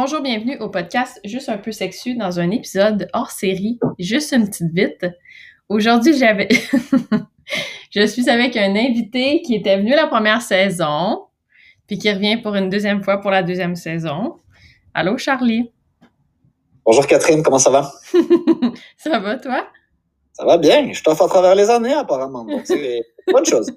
Bonjour, 0.00 0.20
bienvenue 0.20 0.56
au 0.60 0.68
podcast 0.68 1.18
Juste 1.24 1.48
un 1.48 1.58
peu 1.58 1.72
sexu 1.72 2.14
dans 2.14 2.38
un 2.38 2.52
épisode 2.52 3.08
hors 3.14 3.32
série, 3.32 3.80
juste 3.98 4.30
une 4.30 4.48
petite 4.48 4.72
vite. 4.72 5.04
Aujourd'hui, 5.68 6.16
j'avais 6.16 6.46
je 7.90 8.06
suis 8.06 8.30
avec 8.30 8.56
un 8.56 8.76
invité 8.76 9.42
qui 9.42 9.56
était 9.56 9.76
venu 9.76 9.90
la 9.90 10.06
première 10.06 10.40
saison, 10.40 11.24
puis 11.88 11.98
qui 11.98 12.12
revient 12.12 12.36
pour 12.36 12.54
une 12.54 12.70
deuxième 12.70 13.02
fois 13.02 13.20
pour 13.20 13.32
la 13.32 13.42
deuxième 13.42 13.74
saison. 13.74 14.36
Allô 14.94 15.18
Charlie. 15.18 15.72
Bonjour 16.84 17.04
Catherine, 17.04 17.42
comment 17.42 17.58
ça 17.58 17.70
va? 17.70 17.90
ça 18.96 19.18
va 19.18 19.36
toi? 19.36 19.66
Ça 20.32 20.44
va 20.44 20.58
bien. 20.58 20.92
Je 20.92 21.02
t'offre 21.02 21.24
à 21.24 21.28
travers 21.28 21.56
les 21.56 21.70
années 21.70 21.94
apparemment, 21.94 22.44
donc 22.44 22.60
c'est 22.66 23.02
bonne 23.32 23.44
chose. 23.44 23.68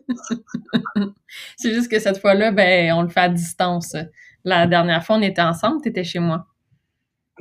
c'est 1.58 1.74
juste 1.74 1.90
que 1.90 2.00
cette 2.00 2.20
fois-là, 2.20 2.52
ben, 2.52 2.94
on 2.94 3.02
le 3.02 3.10
fait 3.10 3.22
à 3.22 3.30
distance. 3.30 3.96
La 4.44 4.68
dernière 4.68 5.04
fois, 5.04 5.18
on 5.18 5.22
était 5.22 5.42
ensemble, 5.42 5.82
tu 5.82 5.90
étais 5.90 6.04
chez 6.04 6.20
moi. 6.20 6.46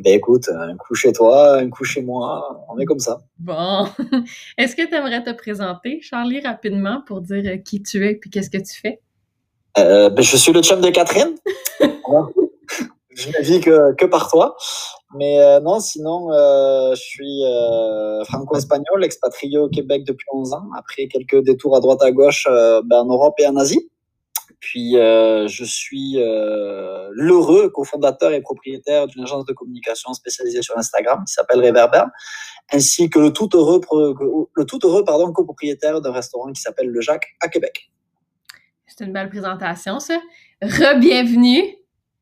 Ben 0.03 0.15
écoute, 0.15 0.49
un 0.49 0.77
coup 0.77 0.95
chez 0.95 1.13
toi, 1.13 1.59
un 1.59 1.69
coup 1.69 1.85
chez 1.85 2.01
moi, 2.01 2.65
on 2.71 2.79
est 2.79 2.87
comme 2.87 3.01
ça. 3.01 3.19
Bon. 3.39 3.87
Est-ce 4.59 4.75
que 4.75 4.87
tu 4.87 4.95
aimerais 4.95 5.23
te 5.23 5.31
présenter, 5.31 6.01
Charlie, 6.01 6.41
rapidement 6.41 7.03
pour 7.07 7.21
dire 7.21 7.43
euh, 7.45 7.57
qui 7.59 7.83
tu 7.83 8.07
es 8.07 8.13
et 8.13 8.21
qu'est-ce 8.31 8.49
que 8.49 8.59
tu 8.59 8.81
fais? 8.81 9.01
Euh, 9.79 10.09
ben, 10.09 10.23
je 10.23 10.37
suis 10.37 10.53
le 10.53 10.63
chum 10.63 10.81
de 10.81 10.89
Catherine. 10.89 11.35
je 11.81 13.29
ne 13.29 13.43
vis 13.43 13.61
que, 13.61 13.95
que 13.95 14.07
par 14.07 14.31
toi. 14.31 14.57
Mais 15.17 15.39
euh, 15.41 15.61
non, 15.61 15.81
sinon, 15.81 16.29
je 16.31 17.01
suis 17.01 17.43
franco-espagnol, 18.27 19.05
expatrié 19.05 19.59
au 19.59 19.69
Québec 19.69 20.05
depuis 20.07 20.27
11 20.33 20.55
ans, 20.55 20.69
après 20.79 21.09
quelques 21.09 21.45
détours 21.45 21.77
à 21.77 21.81
droite 21.81 22.03
à 22.03 22.11
gauche 22.11 22.47
ben, 22.49 23.01
en 23.01 23.07
Europe 23.07 23.35
et 23.39 23.47
en 23.47 23.57
Asie. 23.57 23.91
Puis 24.59 24.97
euh, 24.97 25.47
je 25.49 25.65
suis 25.65 26.19
euh, 26.19 27.09
l'heureux 27.13 27.71
cofondateur 27.71 28.33
et 28.33 28.41
propriétaire 28.41 29.07
d'une 29.07 29.23
agence 29.23 29.45
de 29.45 29.53
communication 29.53 30.13
spécialisée 30.13 30.63
sur 30.63 30.77
Instagram 30.77 31.23
qui 31.27 31.33
s'appelle 31.33 31.65
Reverber, 31.65 32.05
ainsi 32.73 33.09
que 33.09 33.19
le 33.19 33.33
tout 33.33 33.49
heureux, 33.55 33.81
le 34.55 34.65
tout 34.65 34.81
heureux 34.83 35.05
pardon, 35.05 35.33
copropriétaire 35.33 36.01
d'un 36.01 36.13
restaurant 36.13 36.53
qui 36.53 36.61
s'appelle 36.61 36.89
Le 36.89 37.01
Jacques 37.01 37.27
à 37.41 37.49
Québec. 37.49 37.91
C'est 38.87 39.05
une 39.05 39.13
belle 39.13 39.29
présentation, 39.29 40.01
ça. 40.01 40.19
Re-bienvenue, 40.63 41.63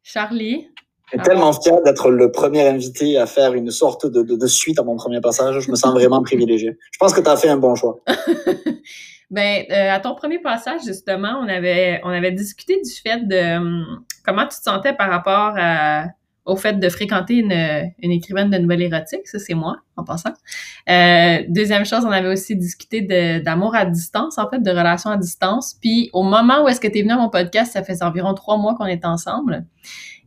Charlie. 0.03 0.69
Je 1.11 1.17
suis 1.17 1.23
tellement 1.23 1.55
fier 1.55 1.81
d'être 1.83 2.11
le 2.11 2.31
premier 2.31 2.69
invité 2.69 3.17
à 3.17 3.25
faire 3.25 3.55
une 3.55 3.70
sorte 3.70 4.07
de, 4.07 4.20
de, 4.20 4.37
de, 4.37 4.47
suite 4.47 4.79
à 4.79 4.83
mon 4.83 4.97
premier 4.97 5.23
passage. 5.23 5.59
Je 5.61 5.70
me 5.70 5.77
sens 5.77 5.92
vraiment 5.95 6.23
privilégié. 6.23 6.77
Je 6.92 6.98
pense 6.98 7.15
que 7.15 7.23
tu 7.23 7.29
as 7.31 7.37
fait 7.37 7.48
un 7.48 7.57
bon 7.57 7.75
choix. 7.75 7.98
Ben, 9.31 9.65
euh, 9.71 9.93
à 9.93 10.01
ton 10.01 10.15
premier 10.15 10.39
passage, 10.39 10.83
justement, 10.87 11.41
on 11.43 11.48
avait, 11.48 12.01
on 12.05 12.09
avait 12.09 12.33
discuté 12.33 12.81
du 12.83 12.91
fait 12.91 13.27
de 13.27 13.57
hum, 13.57 14.05
comment 14.25 14.45
tu 14.45 14.57
te 14.57 14.62
sentais 14.62 14.95
par 14.95 15.11
rapport 15.11 15.57
au 16.48 16.57
fait 16.57 16.81
de 16.81 16.89
fréquenter 16.89 17.35
une, 17.35 17.93
une 17.98 18.11
écrivaine 18.11 18.51
de 18.51 18.57
nouvelles 18.57 18.83
érotiques. 18.83 19.27
Ça, 19.27 19.39
c'est 19.39 19.55
moi, 19.55 19.77
en 19.97 20.05
passant. 20.05 20.33
Euh, 20.89 21.45
deuxième 21.48 21.85
chose, 21.85 22.05
on 22.05 22.11
avait 22.11 22.29
aussi 22.29 22.57
discuté 22.57 23.03
d'amour 23.41 23.77
à 23.77 23.85
distance, 23.85 24.39
en 24.39 24.48
fait, 24.48 24.62
de 24.62 24.70
relations 24.70 25.11
à 25.11 25.19
distance. 25.19 25.77
Puis, 25.81 26.09
au 26.15 26.23
moment 26.23 26.65
où 26.65 26.69
est-ce 26.69 26.81
que 26.81 26.89
tu 26.89 26.98
es 26.98 27.03
venu 27.03 27.13
à 27.13 27.17
mon 27.17 27.29
podcast, 27.29 27.75
ça 27.75 27.85
fait 27.85 28.03
environ 28.03 28.33
trois 28.33 28.57
mois 28.57 28.75
qu'on 28.75 28.87
est 28.87 29.05
ensemble. 29.05 29.67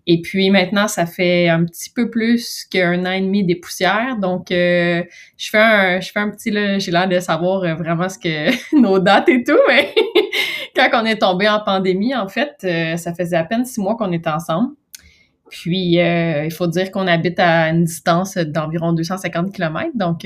Et 0.08 0.22
puis 0.22 0.50
maintenant, 0.50 0.88
ça 0.88 1.06
fait 1.06 1.48
un 1.48 1.64
petit 1.66 1.90
peu 1.90 2.10
plus 2.10 2.66
qu'un 2.66 3.06
an 3.06 3.12
et 3.12 3.22
demi 3.22 3.44
des 3.44 3.56
poussières. 3.56 4.18
Donc, 4.18 4.52
euh, 4.52 5.04
je 5.38 5.50
fais 5.50 5.60
un, 5.60 6.00
je 6.00 6.12
fais 6.12 6.20
un 6.20 6.30
petit, 6.30 6.50
là, 6.50 6.80
j'ai 6.80 6.92
l'air 6.92 7.08
de 7.08 7.20
savoir 7.20 7.64
euh, 7.64 7.76
vraiment 7.76 8.10
ce 8.10 8.18
que 8.18 8.76
nos 8.82 9.00
dates 9.00 9.30
et 9.30 9.44
tout, 9.44 9.60
mais 9.68 9.94
quand 10.76 10.90
on 10.94 11.06
est 11.06 11.20
tombé 11.20 11.48
en 11.48 11.60
pandémie, 11.60 12.16
en 12.16 12.28
fait, 12.28 12.56
euh, 12.64 12.98
ça 12.98 13.14
faisait 13.14 13.38
à 13.38 13.44
peine 13.44 13.66
six 13.66 13.80
mois 13.80 13.96
qu'on 13.96 14.12
était 14.12 14.30
ensemble. 14.30 14.70
Puis, 15.50 15.96
il 15.98 16.52
faut 16.52 16.68
dire 16.68 16.92
qu'on 16.92 17.08
habite 17.08 17.38
à 17.38 17.68
une 17.70 17.84
distance 17.84 18.38
d'environ 18.38 18.94
250 18.94 19.54
km. 19.54 19.90
Donc, 19.96 20.26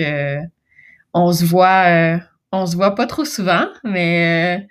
on 1.16 1.32
se 1.32 1.44
voit, 1.44 2.20
on 2.52 2.68
se 2.68 2.76
voit 2.76 2.94
pas 2.94 3.08
trop 3.08 3.26
souvent, 3.26 3.66
mais 3.84 4.68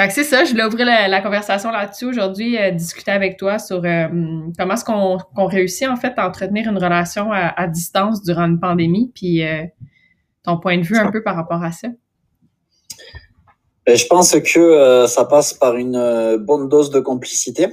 fait 0.00 0.08
que 0.08 0.14
c'est 0.14 0.24
ça, 0.24 0.44
je 0.44 0.50
voulais 0.50 0.64
ouvrir 0.64 0.86
la, 0.86 1.22
conversation 1.22 1.70
là-dessus 1.70 2.06
aujourd'hui, 2.06 2.58
euh, 2.58 2.72
discuter 2.72 3.12
avec 3.12 3.36
toi 3.36 3.60
sur 3.60 3.76
euh, 3.84 4.08
comment 4.58 4.74
est-ce 4.74 4.84
qu'on 4.84 5.46
réussit 5.46 5.86
en 5.86 5.94
fait 5.94 6.14
à 6.16 6.26
entretenir 6.26 6.68
une 6.68 6.78
relation 6.78 7.30
à, 7.32 7.66
distance 7.68 8.22
durant 8.22 8.46
une 8.46 8.58
pandémie, 8.58 9.12
puis 9.14 9.44
euh, 9.44 9.62
ton 10.42 10.58
point 10.58 10.78
de 10.78 10.82
vue 10.82 10.98
un 10.98 11.12
peu 11.12 11.22
par 11.22 11.36
rapport 11.36 11.62
à 11.62 11.70
ça? 11.70 11.88
Ben, 13.86 13.96
je 13.96 14.06
pense 14.06 14.32
que 14.32 15.06
ça 15.06 15.26
passe 15.26 15.54
par 15.54 15.76
une 15.76 16.38
bonne 16.38 16.68
dose 16.68 16.90
de 16.90 16.98
complicité, 16.98 17.68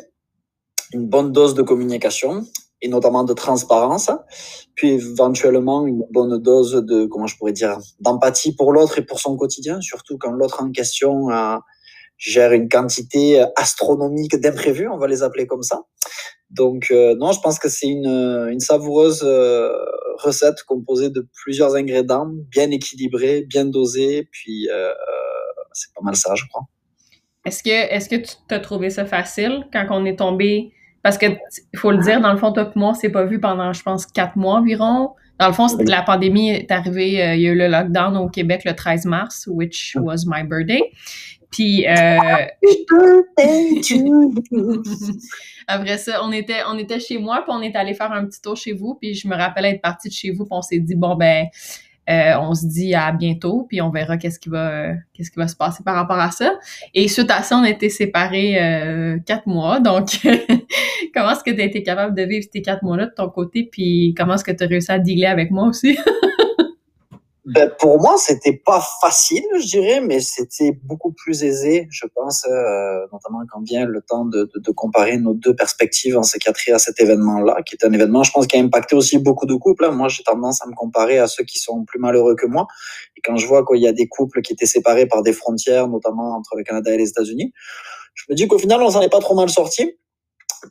une 0.93 1.07
bonne 1.07 1.31
dose 1.31 1.55
de 1.55 1.63
communication 1.63 2.43
et 2.83 2.87
notamment 2.87 3.23
de 3.23 3.33
transparence, 3.33 4.11
puis 4.75 4.91
éventuellement 4.91 5.87
une 5.87 6.03
bonne 6.11 6.37
dose 6.37 6.73
de, 6.73 7.05
comment 7.05 7.27
je 7.27 7.37
pourrais 7.37 7.53
dire, 7.53 7.77
d'empathie 7.99 8.55
pour 8.55 8.73
l'autre 8.73 8.99
et 8.99 9.05
pour 9.05 9.19
son 9.19 9.37
quotidien, 9.37 9.81
surtout 9.81 10.17
quand 10.19 10.31
l'autre 10.31 10.61
en 10.61 10.71
question 10.71 11.29
a 11.29 11.61
gère 12.21 12.53
une 12.53 12.69
quantité 12.69 13.41
euh, 13.41 13.47
astronomique 13.55 14.35
d'imprévus, 14.39 14.87
on 14.87 14.97
va 14.97 15.07
les 15.07 15.23
appeler 15.23 15.47
comme 15.47 15.63
ça. 15.63 15.81
Donc 16.51 16.91
euh, 16.91 17.15
non, 17.15 17.31
je 17.31 17.39
pense 17.41 17.57
que 17.57 17.67
c'est 17.67 17.87
une, 17.87 18.07
une 18.07 18.59
savoureuse 18.59 19.23
euh, 19.23 19.73
recette 20.19 20.63
composée 20.63 21.09
de 21.09 21.27
plusieurs 21.43 21.75
ingrédients, 21.75 22.27
bien 22.49 22.69
équilibrés, 22.69 23.45
bien 23.49 23.65
dosés, 23.65 24.27
puis 24.31 24.67
c'est 25.73 25.93
pas 25.93 26.01
mal 26.03 26.15
ça, 26.15 26.35
je 26.35 26.43
crois. 26.47 26.63
Est-ce 27.45 27.63
que 27.63 27.69
est-ce 27.69 28.07
que 28.07 28.17
tu 28.17 28.33
t'as 28.47 28.59
trouvé 28.59 28.89
ça 28.91 29.05
facile 29.05 29.65
quand 29.73 29.87
on 29.89 30.05
est 30.05 30.17
tombé? 30.17 30.73
Parce 31.01 31.17
que 31.17 31.25
il 31.73 31.79
faut 31.79 31.91
le 31.91 31.97
dire 31.97 32.21
dans 32.21 32.31
le 32.31 32.37
fond 32.37 32.51
toi 32.51 32.71
moi, 32.75 32.93
c'est 32.93 33.09
pas 33.09 33.25
vu 33.25 33.39
pendant 33.39 33.73
je 33.73 33.81
pense 33.81 34.05
quatre 34.05 34.35
mois 34.35 34.59
environ. 34.59 35.15
Dans 35.41 35.47
le 35.47 35.53
fond, 35.53 35.65
la 35.87 36.03
pandémie 36.03 36.51
est 36.51 36.69
arrivée, 36.69 37.13
il 37.13 37.41
y 37.41 37.47
a 37.47 37.51
eu 37.51 37.55
le 37.55 37.67
lockdown 37.67 38.15
au 38.15 38.29
Québec 38.29 38.61
le 38.63 38.75
13 38.75 39.05
mars, 39.05 39.47
which 39.47 39.97
was 39.99 40.17
my 40.27 40.43
birthday. 40.43 40.83
Puis 41.49 41.87
euh, 41.87 41.89
après 45.67 45.97
ça, 45.97 46.23
on 46.23 46.31
était 46.31 46.59
on 46.67 46.77
était 46.77 46.99
chez 46.99 47.17
moi, 47.17 47.43
puis 47.43 47.55
on 47.57 47.61
est 47.63 47.75
allé 47.75 47.95
faire 47.95 48.11
un 48.11 48.25
petit 48.25 48.39
tour 48.39 48.55
chez 48.55 48.73
vous, 48.73 48.93
puis 48.93 49.15
je 49.15 49.27
me 49.27 49.35
rappelle 49.35 49.65
être 49.65 49.81
partie 49.81 50.09
de 50.09 50.13
chez 50.13 50.29
vous, 50.29 50.45
puis 50.45 50.53
on 50.53 50.61
s'est 50.61 50.77
dit 50.77 50.93
bon 50.93 51.15
ben 51.15 51.47
euh, 52.09 52.33
on 52.39 52.53
se 52.55 52.65
dit 52.65 52.95
à 52.95 53.11
bientôt, 53.11 53.65
puis 53.69 53.81
on 53.81 53.89
verra 53.89 54.17
qu'est-ce 54.17 54.39
qui 54.39 54.49
va 54.49 54.93
qu'est-ce 55.13 55.29
qui 55.29 55.37
va 55.37 55.47
se 55.47 55.55
passer 55.55 55.83
par 55.83 55.95
rapport 55.95 56.19
à 56.19 56.31
ça. 56.31 56.53
Et 56.93 57.07
suite 57.07 57.29
à 57.29 57.43
ça, 57.43 57.57
on 57.57 57.63
a 57.63 57.69
été 57.69 57.89
séparés 57.89 58.61
euh, 58.61 59.17
quatre 59.25 59.47
mois. 59.47 59.79
Donc, 59.79 60.07
comment 61.13 61.31
est-ce 61.31 61.43
que 61.43 61.51
tu 61.51 61.61
as 61.61 61.65
été 61.65 61.83
capable 61.83 62.15
de 62.15 62.23
vivre 62.23 62.45
ces 62.51 62.61
quatre 62.61 62.83
mois-là 62.83 63.05
de 63.05 63.13
ton 63.15 63.29
côté, 63.29 63.69
puis 63.71 64.13
comment 64.17 64.33
est-ce 64.33 64.43
que 64.43 64.51
tu 64.51 64.63
as 64.63 64.67
réussi 64.67 64.91
à 64.91 64.99
dealer 64.99 65.27
avec 65.27 65.51
moi 65.51 65.67
aussi? 65.67 65.97
Ben, 67.53 67.69
pour 67.79 67.99
moi, 67.99 68.15
c'était 68.17 68.55
pas 68.55 68.81
facile, 69.01 69.43
je 69.59 69.65
dirais, 69.65 69.99
mais 69.99 70.21
c'était 70.21 70.71
beaucoup 70.83 71.11
plus 71.11 71.43
aisé, 71.43 71.87
je 71.91 72.05
pense, 72.15 72.45
euh, 72.45 73.01
notamment 73.11 73.39
quand 73.51 73.61
vient 73.61 73.85
le 73.85 74.01
temps 74.01 74.23
de, 74.23 74.49
de, 74.53 74.59
de, 74.59 74.71
comparer 74.71 75.17
nos 75.17 75.33
deux 75.33 75.53
perspectives 75.53 76.17
en 76.17 76.21
psychiatrie 76.21 76.71
à 76.71 76.79
cet 76.79 77.01
événement-là, 77.01 77.61
qui 77.65 77.75
est 77.75 77.85
un 77.85 77.91
événement, 77.91 78.23
je 78.23 78.31
pense, 78.31 78.47
qui 78.47 78.55
a 78.55 78.59
impacté 78.61 78.95
aussi 78.95 79.17
beaucoup 79.17 79.45
de 79.45 79.55
couples. 79.55 79.83
Hein. 79.83 79.91
Moi, 79.91 80.07
j'ai 80.07 80.23
tendance 80.23 80.61
à 80.63 80.67
me 80.67 80.73
comparer 80.73 81.19
à 81.19 81.27
ceux 81.27 81.43
qui 81.43 81.59
sont 81.59 81.83
plus 81.83 81.99
malheureux 81.99 82.35
que 82.35 82.45
moi. 82.45 82.67
Et 83.17 83.21
quand 83.21 83.35
je 83.35 83.45
vois 83.45 83.65
qu'il 83.65 83.81
y 83.81 83.87
a 83.87 83.93
des 83.93 84.07
couples 84.07 84.41
qui 84.41 84.53
étaient 84.53 84.65
séparés 84.65 85.05
par 85.05 85.21
des 85.21 85.33
frontières, 85.33 85.89
notamment 85.89 86.37
entre 86.37 86.55
le 86.55 86.63
Canada 86.63 86.93
et 86.93 86.97
les 86.97 87.09
États-Unis, 87.09 87.51
je 88.13 88.23
me 88.29 88.35
dis 88.35 88.47
qu'au 88.47 88.59
final, 88.59 88.81
on 88.81 88.91
s'en 88.91 89.01
est 89.01 89.09
pas 89.09 89.19
trop 89.19 89.35
mal 89.35 89.49
sorti. 89.49 89.97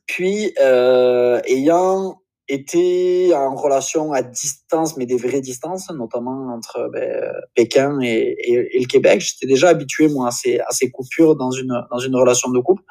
Puis, 0.07 0.55
euh, 0.61 1.43
ayant 1.45 2.21
était 2.53 3.31
en 3.35 3.55
relation 3.55 4.13
à 4.13 4.23
distance, 4.23 4.97
mais 4.97 5.07
des 5.07 5.17
vraies 5.17 5.41
distances, 5.41 5.91
notamment 5.91 6.53
entre 6.55 6.91
ben, 6.93 7.33
Pékin 7.55 8.01
et, 8.01 8.37
et, 8.39 8.81
le 8.81 8.87
Québec. 8.87 9.21
J'étais 9.21 9.47
déjà 9.47 9.69
habitué 9.69 10.09
moi 10.09 10.29
à 10.29 10.31
ces, 10.31 10.59
à 10.59 10.71
ces 10.71 10.91
coupures 10.91 11.37
dans 11.37 11.51
une 11.51 11.81
dans 11.91 11.99
une 11.99 12.17
relation 12.17 12.51
de 12.51 12.59
couple. 12.59 12.83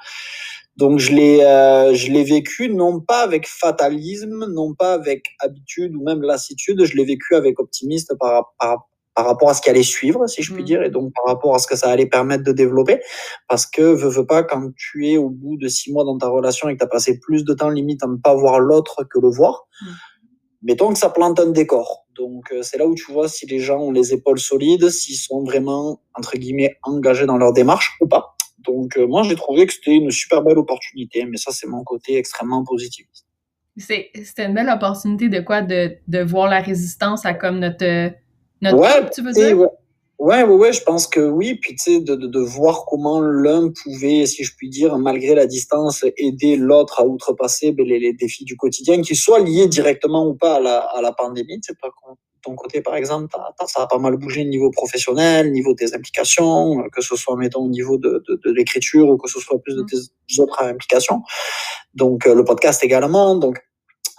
Donc 0.80 1.00
je 1.00 1.12
l'ai 1.12 1.44
euh, 1.44 1.94
je 1.94 2.09
l'ai 2.09 2.24
vécu 2.24 2.70
non 2.70 3.02
pas 3.02 3.22
avec 3.22 3.47
fatalisme, 3.47 4.46
non 4.53 4.74
pas 4.74 4.94
avec 4.94 5.25
habitude 5.40 5.94
ou 5.96 6.03
même 6.03 6.22
lassitude, 6.22 6.85
je 6.85 6.96
l'ai 6.96 7.03
vécu 7.03 7.35
avec 7.35 7.59
optimisme 7.59 8.16
par, 8.17 8.53
par, 8.58 8.89
par 9.16 9.26
rapport 9.26 9.50
à 9.50 9.53
ce 9.53 9.61
qui 9.61 9.70
allait 9.70 9.84
suivre, 9.84 10.28
si 10.28 10.44
je 10.44 10.53
puis 10.53 10.64
mmh. 10.64 10.66
dire, 10.66 10.84
et 10.84 10.90
donc 10.90 11.14
par 11.14 11.26
rapport 11.26 11.56
à 11.56 11.59
ce 11.59 11.67
que 11.67 11.76
ça 11.76 11.90
allait 11.90 12.06
permettre 12.06 12.44
de 12.44 12.52
développer. 12.52 13.02
Parce 13.47 13.66
que, 13.66 13.82
veux, 13.82 14.09
veux 14.09 14.26
pas, 14.26 14.44
quand 14.44 14.72
tu 14.76 15.09
es 15.09 15.17
au 15.17 15.29
bout 15.29 15.58
de 15.58 15.67
six 15.67 15.91
mois 15.91 16.06
dans 16.06 16.17
ta 16.17 16.28
relation 16.28 16.70
et 16.70 16.73
que 16.73 16.79
tu 16.79 16.85
as 16.85 16.90
passé 16.90 17.20
plus 17.20 17.44
de 17.44 17.53
temps 17.53 17.70
limite 17.70 18.03
à 18.03 18.08
ne 18.08 18.16
pas 18.16 18.35
voir 18.35 18.59
l'autre 18.59 19.03
que 19.03 19.20
le 19.20 19.29
voir, 19.29 19.67
mmh. 19.82 19.85
mettons 20.64 20.94
que 20.94 21.00
ça 21.00 21.09
plante 21.09 21.40
un 21.40 21.52
décor. 21.52 22.06
Donc 22.16 22.52
euh, 22.52 22.61
c'est 22.61 22.78
là 22.78 22.85
où 22.85 22.96
tu 22.96 23.11
vois 23.11 23.28
si 23.29 23.46
les 23.46 23.59
gens 23.59 23.79
ont 23.79 23.91
les 23.91 24.14
épaules 24.14 24.40
solides, 24.40 24.90
s'ils 24.90 25.17
sont 25.17 25.44
vraiment, 25.44 26.02
entre 26.16 26.38
guillemets, 26.38 26.78
engagés 26.84 27.26
dans 27.26 27.38
leur 27.38 27.53
démarche 27.53 27.97
ou 28.02 28.08
pas. 28.08 28.35
Donc 28.59 28.97
euh, 28.97 29.08
moi, 29.08 29.23
j'ai 29.23 29.35
trouvé 29.35 29.66
que 29.66 29.73
c'était 29.73 29.96
une 29.96 30.12
super 30.12 30.41
belle 30.44 30.58
opportunité, 30.58 31.26
mais 31.26 31.38
ça, 31.38 31.52
c'est 31.52 31.67
mon 31.67 31.84
côté 31.84 32.17
extrêmement 32.17 32.64
positif. 32.64 33.08
C'était 33.78 34.46
une 34.46 34.53
belle 34.53 34.70
opportunité 34.70 35.29
de 35.29 35.40
quoi? 35.40 35.62
De, 35.62 35.96
de 36.08 36.20
voir 36.22 36.50
la 36.50 36.59
résistance 36.59 37.26
à 37.26 37.34
comme 37.34 37.59
notre 37.59 38.12
ouais, 38.61 39.09
tu 39.09 39.22
veux 39.22 39.32
dire? 39.32 39.58
Ouais, 40.20 40.44
ouais, 40.44 40.44
ouais, 40.44 40.73
je 40.73 40.84
pense 40.84 41.08
que 41.08 41.22
oui. 41.22 41.56
Puis 41.56 41.76
tu 41.76 41.94
sais, 41.94 42.00
de, 42.02 42.16
de, 42.16 42.28
de, 42.28 42.40
voir 42.40 42.85
comment 42.85 43.22
l'un 43.22 43.72
pouvait, 43.72 44.26
si 44.26 44.44
je 44.44 44.53
puis 44.56 44.70
dire, 44.70 44.97
malgré 44.97 45.34
la 45.34 45.46
distance, 45.46 46.03
aider 46.17 46.58
l'autre 46.58 47.00
à 47.00 47.06
outrepasser 47.06 47.72
ben, 47.72 47.85
les, 47.85 48.00
les, 48.00 48.14
défis 48.14 48.44
du 48.44 48.58
quotidien, 48.58 49.02
qu'ils 49.02 49.16
soient 49.16 49.40
liés 49.40 49.67
directement 49.67 50.28
ou 50.28 50.34
pas 50.34 50.56
à 50.56 50.59
la, 50.59 50.79
à 50.79 51.02
la 51.02 51.14
pandémie. 51.14 51.61
Tu 51.61 51.73
sais, 51.73 51.78
pas 51.82 51.90
ton 52.44 52.56
côté, 52.56 52.82
par 52.82 52.96
exemple, 52.96 53.35
ça 53.67 53.84
a 53.84 53.88
pas 53.88 53.97
mal 53.97 54.17
bougé 54.17 54.41
au 54.41 54.50
niveau 54.50 54.72
professionnel, 54.72 55.47
au 55.47 55.52
niveau 55.52 55.73
des 55.73 55.94
implications, 55.94 56.84
que 56.91 57.02
ce 57.02 57.16
soit, 57.16 57.35
mettons, 57.35 57.66
au 57.66 57.70
niveau 57.70 57.97
de, 57.97 58.23
de, 58.28 58.40
de 58.44 58.52
l'écriture 58.52 59.09
ou 59.09 59.17
que 59.17 59.29
ce 59.29 59.40
soit 59.40 59.59
plus 59.59 59.76
de 59.76 59.84
tes 59.84 60.41
autres 60.41 60.64
implications. 60.64 61.22
Donc, 61.94 62.26
euh, 62.28 62.35
le 62.35 62.44
podcast 62.44 62.84
également. 62.84 63.35
Donc, 63.35 63.59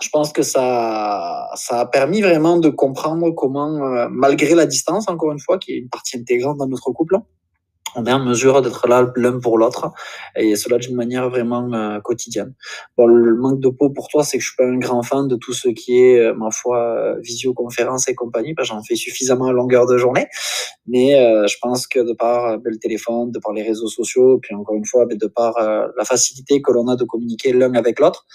je 0.01 0.09
pense 0.09 0.33
que 0.33 0.43
ça, 0.43 1.51
ça 1.55 1.81
a 1.81 1.87
permis 1.87 2.23
vraiment 2.23 2.57
de 2.59 2.71
comprendre 2.71 3.31
comment, 3.33 3.77
euh, 3.77 4.09
malgré 4.11 4.55
la 4.55 4.67
distance, 4.67 5.09
encore 5.09 5.33
une 5.33 5.39
fois, 5.39 5.59
qui 5.59 5.73
est 5.73 5.79
une 5.79 5.89
partie 5.89 6.17
intégrante 6.17 6.57
dans 6.57 6.67
notre 6.67 6.91
couple, 6.91 7.17
on 7.97 8.07
est 8.07 8.13
en 8.13 8.25
mesure 8.25 8.63
d'être 8.63 8.87
là 8.87 9.11
l'un 9.17 9.41
pour 9.41 9.59
l'autre 9.59 9.91
et 10.37 10.55
cela 10.55 10.79
d'une 10.79 10.95
manière 10.95 11.29
vraiment 11.29 11.73
euh, 11.73 11.99
quotidienne. 11.99 12.55
Bon, 12.97 13.09
le 13.09 13.35
manque 13.35 13.59
de 13.59 13.69
peau 13.69 13.91
pour 13.91 14.07
toi, 14.07 14.23
c'est 14.23 14.39
que 14.39 14.45
je 14.45 14.51
suis 14.51 14.57
pas 14.57 14.65
un 14.65 14.79
grand 14.79 15.03
fan 15.03 15.27
de 15.27 15.35
tout 15.35 15.53
ce 15.53 15.69
qui 15.69 15.99
est, 15.99 16.21
euh, 16.21 16.33
ma 16.33 16.53
foi, 16.53 17.17
visioconférence 17.21 18.07
et 18.09 18.15
compagnie, 18.15 18.55
parce 18.55 18.69
que 18.69 18.77
j'en 18.77 18.83
fais 18.85 18.95
suffisamment 18.95 19.47
à 19.47 19.53
longueur 19.53 19.87
de 19.87 19.99
journée. 19.99 20.29
Mais 20.87 21.13
je 21.47 21.57
pense 21.61 21.87
que 21.87 22.01
de 22.01 22.13
par 22.13 22.59
ben, 22.59 22.71
le 22.71 22.79
téléphone, 22.79 23.33
de 23.33 23.39
par 23.39 23.53
les 23.53 23.63
réseaux 23.63 23.89
sociaux, 23.89 24.39
puis 24.41 24.55
encore 24.55 24.77
une 24.77 24.87
fois, 24.87 25.05
ben, 25.07 25.19
de 25.19 25.27
par 25.27 25.55
la 25.59 26.05
facilité 26.05 26.63
que 26.63 26.73
l'on 26.73 26.89
a 26.89 26.97
de 26.97 27.05
communiquer 27.05 27.53
l'un 27.53 27.75
avec 27.75 28.01
l'autre, 28.01 28.27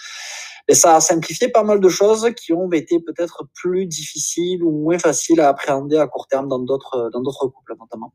et 0.67 0.73
ça 0.73 0.95
a 0.95 1.01
simplifié 1.01 1.49
pas 1.49 1.63
mal 1.63 1.79
de 1.79 1.89
choses 1.89 2.27
qui 2.35 2.53
ont 2.53 2.71
été 2.71 2.99
peut-être 2.99 3.47
plus 3.53 3.85
difficiles 3.85 4.63
ou 4.63 4.71
moins 4.71 4.97
faciles 4.97 5.39
à 5.39 5.49
appréhender 5.49 5.97
à 5.97 6.07
court 6.07 6.27
terme 6.27 6.47
dans 6.47 6.59
d'autres 6.59 7.09
dans 7.13 7.21
d'autres 7.21 7.47
couples 7.47 7.75
notamment. 7.79 8.13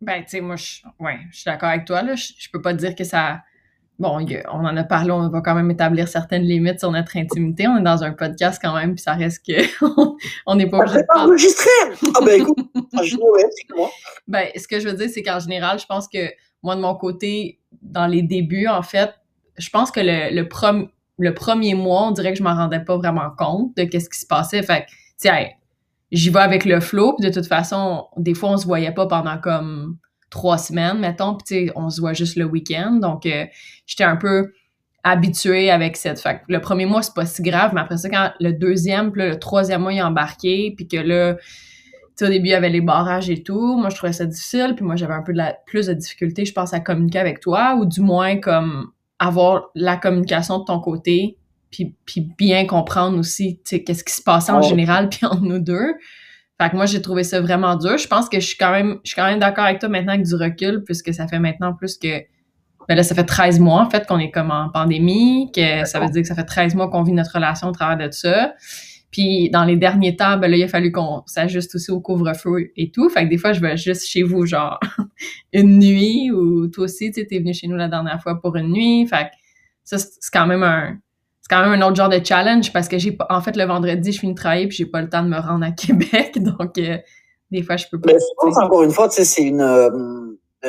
Ben, 0.00 0.22
tu 0.22 0.30
sais, 0.30 0.40
moi, 0.40 0.56
je, 0.56 0.80
ouais, 1.00 1.18
je 1.30 1.36
suis 1.36 1.44
d'accord 1.46 1.70
avec 1.70 1.86
toi. 1.86 2.02
Là. 2.02 2.14
Je, 2.14 2.32
je 2.38 2.48
peux 2.52 2.60
pas 2.60 2.74
dire 2.74 2.94
que 2.94 3.04
ça. 3.04 3.40
Bon, 3.98 4.18
on 4.52 4.64
en 4.64 4.76
a 4.76 4.82
parlé, 4.82 5.12
on 5.12 5.28
va 5.30 5.40
quand 5.40 5.54
même 5.54 5.70
établir 5.70 6.08
certaines 6.08 6.42
limites 6.42 6.80
sur 6.80 6.90
notre 6.90 7.16
intimité. 7.16 7.68
On 7.68 7.78
est 7.78 7.82
dans 7.82 8.02
un 8.02 8.12
podcast 8.12 8.60
quand 8.60 8.74
même, 8.74 8.96
puis 8.96 9.02
ça 9.02 9.12
reste 9.12 9.46
que 9.46 9.52
on 10.46 10.56
n'est 10.56 10.68
pas 10.68 10.78
obligé 10.78 10.98
de. 10.98 11.06
pas 11.06 11.24
enregistré! 11.24 11.70
Ah 12.16 12.18
ben 12.26 12.40
écoute, 12.40 12.58
ouais, 12.74 13.44
moi. 13.76 13.90
Ben, 14.26 14.48
ce 14.56 14.66
que 14.66 14.80
je 14.80 14.88
veux 14.88 14.96
dire, 14.96 15.08
c'est 15.08 15.22
qu'en 15.22 15.38
général, 15.38 15.78
je 15.78 15.86
pense 15.86 16.08
que 16.08 16.28
moi, 16.64 16.74
de 16.74 16.80
mon 16.80 16.96
côté, 16.96 17.60
dans 17.82 18.08
les 18.08 18.22
débuts, 18.22 18.66
en 18.66 18.82
fait, 18.82 19.14
je 19.58 19.70
pense 19.70 19.92
que 19.92 20.00
le, 20.00 20.34
le, 20.34 20.48
prom 20.48 20.88
le 21.18 21.34
premier 21.34 21.74
mois, 21.74 22.08
on 22.08 22.10
dirait 22.10 22.32
que 22.32 22.38
je 22.38 22.42
m'en 22.42 22.54
rendais 22.54 22.80
pas 22.80 22.96
vraiment 22.96 23.30
compte 23.36 23.76
de 23.76 23.84
qu'est-ce 23.84 24.08
qui 24.08 24.18
se 24.18 24.26
passait. 24.26 24.62
Fait 24.62 24.86
tu 24.86 25.28
sais, 25.28 25.52
j'y 26.10 26.30
vais 26.30 26.40
avec 26.40 26.64
le 26.64 26.80
flow, 26.80 27.14
puis 27.16 27.28
de 27.28 27.32
toute 27.32 27.46
façon, 27.46 28.06
des 28.16 28.34
fois, 28.34 28.50
on 28.50 28.56
se 28.56 28.66
voyait 28.66 28.92
pas 28.92 29.06
pendant 29.06 29.38
comme 29.38 29.96
trois 30.30 30.58
semaines, 30.58 30.98
mettons, 30.98 31.36
puis 31.36 31.70
on 31.76 31.90
se 31.90 32.00
voit 32.00 32.12
juste 32.12 32.36
le 32.36 32.44
week-end. 32.44 32.98
Donc, 33.00 33.26
euh, 33.26 33.46
j'étais 33.86 34.04
un 34.04 34.16
peu 34.16 34.52
habituée 35.04 35.70
avec 35.70 35.96
cette. 35.96 36.18
Fait 36.18 36.40
le 36.48 36.60
premier 36.60 36.86
mois, 36.86 37.02
c'est 37.02 37.14
pas 37.14 37.26
si 37.26 37.42
grave, 37.42 37.72
mais 37.74 37.80
après 37.80 37.98
ça, 37.98 38.08
quand 38.08 38.32
le 38.40 38.52
deuxième, 38.52 39.12
puis 39.12 39.22
le 39.22 39.38
troisième 39.38 39.82
mois, 39.82 39.92
il 39.92 39.98
est 39.98 40.02
embarqué, 40.02 40.74
puis 40.76 40.88
que 40.88 40.96
là, 40.96 41.36
tu 42.16 42.24
au 42.24 42.28
début, 42.28 42.48
il 42.48 42.52
y 42.52 42.54
avait 42.54 42.70
les 42.70 42.80
barrages 42.80 43.30
et 43.30 43.42
tout. 43.42 43.76
Moi, 43.76 43.90
je 43.90 43.96
trouvais 43.96 44.12
ça 44.12 44.24
difficile, 44.24 44.74
puis 44.76 44.84
moi, 44.84 44.96
j'avais 44.96 45.14
un 45.14 45.22
peu 45.22 45.32
de 45.32 45.38
la, 45.38 45.56
plus 45.66 45.86
de 45.86 45.94
difficulté, 45.94 46.44
je 46.44 46.52
pense, 46.52 46.72
à 46.72 46.80
communiquer 46.80 47.18
avec 47.18 47.40
toi, 47.40 47.76
ou 47.76 47.86
du 47.86 48.00
moins, 48.00 48.38
comme 48.38 48.90
avoir 49.18 49.70
la 49.74 49.96
communication 49.96 50.58
de 50.58 50.64
ton 50.64 50.80
côté, 50.80 51.38
puis, 51.70 51.94
puis 52.06 52.32
bien 52.38 52.66
comprendre 52.66 53.18
aussi, 53.18 53.56
tu 53.64 53.76
sais, 53.76 53.82
qu'est-ce 53.82 54.04
qui 54.04 54.14
se 54.14 54.22
passait 54.22 54.52
en 54.52 54.62
général, 54.62 55.08
puis 55.10 55.26
entre 55.26 55.42
nous 55.42 55.58
deux. 55.58 55.94
Fait 56.60 56.70
que 56.70 56.76
moi, 56.76 56.86
j'ai 56.86 57.02
trouvé 57.02 57.24
ça 57.24 57.40
vraiment 57.40 57.74
dur. 57.74 57.98
Je 57.98 58.06
pense 58.06 58.28
que 58.28 58.38
je 58.38 58.46
suis 58.46 58.56
quand 58.56 58.70
même, 58.70 59.00
je 59.02 59.10
suis 59.10 59.16
quand 59.16 59.26
même 59.26 59.40
d'accord 59.40 59.64
avec 59.64 59.80
toi 59.80 59.88
maintenant 59.88 60.12
avec 60.12 60.24
du 60.24 60.34
recul, 60.36 60.84
puisque 60.84 61.12
ça 61.12 61.26
fait 61.26 61.40
maintenant 61.40 61.74
plus 61.74 61.98
que, 61.98 62.20
ben 62.88 62.94
là, 62.94 63.02
ça 63.02 63.14
fait 63.14 63.24
13 63.24 63.58
mois, 63.58 63.80
en 63.80 63.90
fait, 63.90 64.06
qu'on 64.06 64.18
est 64.18 64.30
comme 64.30 64.50
en 64.50 64.68
pandémie, 64.68 65.50
que 65.52 65.84
ça 65.84 65.98
veut 65.98 66.08
dire 66.10 66.22
que 66.22 66.28
ça 66.28 66.34
fait 66.34 66.44
13 66.44 66.74
mois 66.76 66.90
qu'on 66.90 67.02
vit 67.02 67.12
notre 67.12 67.34
relation 67.34 67.68
au 67.68 67.72
travers 67.72 67.96
de 67.96 68.12
ça. 68.12 68.54
Puis 69.14 69.48
dans 69.48 69.62
les 69.62 69.76
derniers 69.76 70.16
temps, 70.16 70.38
ben 70.38 70.50
là, 70.50 70.56
il 70.56 70.64
a 70.64 70.66
fallu 70.66 70.90
qu'on 70.90 71.22
s'ajuste 71.26 71.76
aussi 71.76 71.92
au 71.92 72.00
couvre-feu 72.00 72.72
et 72.76 72.90
tout. 72.90 73.08
Fait 73.08 73.22
que 73.22 73.30
des 73.30 73.38
fois, 73.38 73.52
je 73.52 73.60
vais 73.60 73.76
juste 73.76 74.08
chez 74.08 74.24
vous, 74.24 74.44
genre, 74.44 74.80
une 75.52 75.78
nuit, 75.78 76.32
ou 76.32 76.66
toi 76.66 76.86
aussi, 76.86 77.12
tu 77.12 77.20
sais, 77.20 77.26
t'es 77.28 77.38
venu 77.38 77.54
chez 77.54 77.68
nous 77.68 77.76
la 77.76 77.86
dernière 77.86 78.20
fois 78.20 78.40
pour 78.40 78.56
une 78.56 78.72
nuit. 78.72 79.06
Fait 79.06 79.26
que 79.26 79.36
ça, 79.84 79.98
c'est 79.98 80.32
quand 80.32 80.48
même 80.48 80.64
un, 80.64 80.98
c'est 81.40 81.48
quand 81.48 81.62
même 81.62 81.80
un 81.80 81.86
autre 81.86 81.94
genre 81.94 82.08
de 82.08 82.18
challenge 82.24 82.72
parce 82.72 82.88
que 82.88 82.98
j'ai 82.98 83.12
pas, 83.12 83.28
en 83.30 83.40
fait, 83.40 83.56
le 83.56 83.62
vendredi, 83.62 84.10
je 84.10 84.18
finis 84.18 84.32
de 84.34 84.38
travailler 84.38 84.66
puis 84.66 84.78
j'ai 84.78 84.86
pas 84.86 85.00
le 85.00 85.08
temps 85.08 85.22
de 85.22 85.28
me 85.28 85.38
rendre 85.38 85.64
à 85.64 85.70
Québec. 85.70 86.42
Donc, 86.42 86.76
euh, 86.78 86.98
des 87.52 87.62
fois, 87.62 87.76
je 87.76 87.84
peux 87.88 88.00
pas. 88.00 88.14
Mais 88.14 88.18
je 88.18 88.44
pense, 88.44 88.58
encore 88.58 88.82
une 88.82 88.90
fois, 88.90 89.08
tu 89.08 89.14
sais, 89.14 89.24
c'est 89.24 89.44
une, 89.44 89.60
euh, 89.60 89.90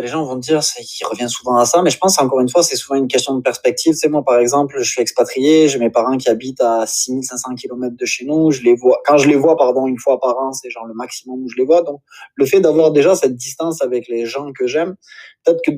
les 0.01 0.07
gens 0.07 0.24
vont 0.24 0.36
dire, 0.36 0.63
c'est 0.63 0.83
qu'il 0.83 1.06
revient 1.07 1.30
souvent 1.30 1.57
à 1.57 1.65
ça, 1.65 1.81
mais 1.81 1.89
je 1.89 1.97
pense 1.97 2.19
encore 2.19 2.39
une 2.39 2.50
fois, 2.50 2.63
c'est 2.63 2.75
souvent 2.75 2.95
une 2.95 3.07
question 3.07 3.36
de 3.36 3.42
perspective. 3.42 3.94
C'est 3.94 4.09
moi, 4.09 4.24
par 4.24 4.39
exemple, 4.39 4.75
je 4.80 4.89
suis 4.89 5.01
expatrié, 5.01 5.68
j'ai 5.68 5.80
mes 5.80 5.89
parents 5.89 6.18
qui 6.18 6.30
habitent 6.30 6.62
à 6.62 6.86
6500 6.86 7.56
km 7.56 7.95
de 7.95 8.06
chez 8.06 8.25
nous, 8.25 8.51
je 8.51 8.62
les 8.62 8.75
vois, 8.75 9.01
quand 9.06 9.18
je 9.18 9.27
les 9.27 9.36
vois, 9.36 9.56
pardon, 9.57 9.88
une 9.88 10.00
fois 10.00 10.19
par 10.19 10.38
an, 10.38 10.51
c'est 10.53 10.69
genre 10.69 10.86
le 10.86 10.94
maximum 10.94 11.44
où 11.44 11.50
je 11.50 11.57
les 11.57 11.65
vois. 11.65 11.81
Donc, 11.81 12.01
le 12.36 12.45
fait 12.45 12.59
d'avoir 12.59 12.92
déjà 12.92 13.15
cette 13.15 13.36
distance 13.36 13.81
avec 13.81 14.07
les 14.07 14.25
gens 14.25 14.51
que 14.51 14.68
j'aime, 14.68 14.95
peut-être 15.44 15.62
que 15.65 15.71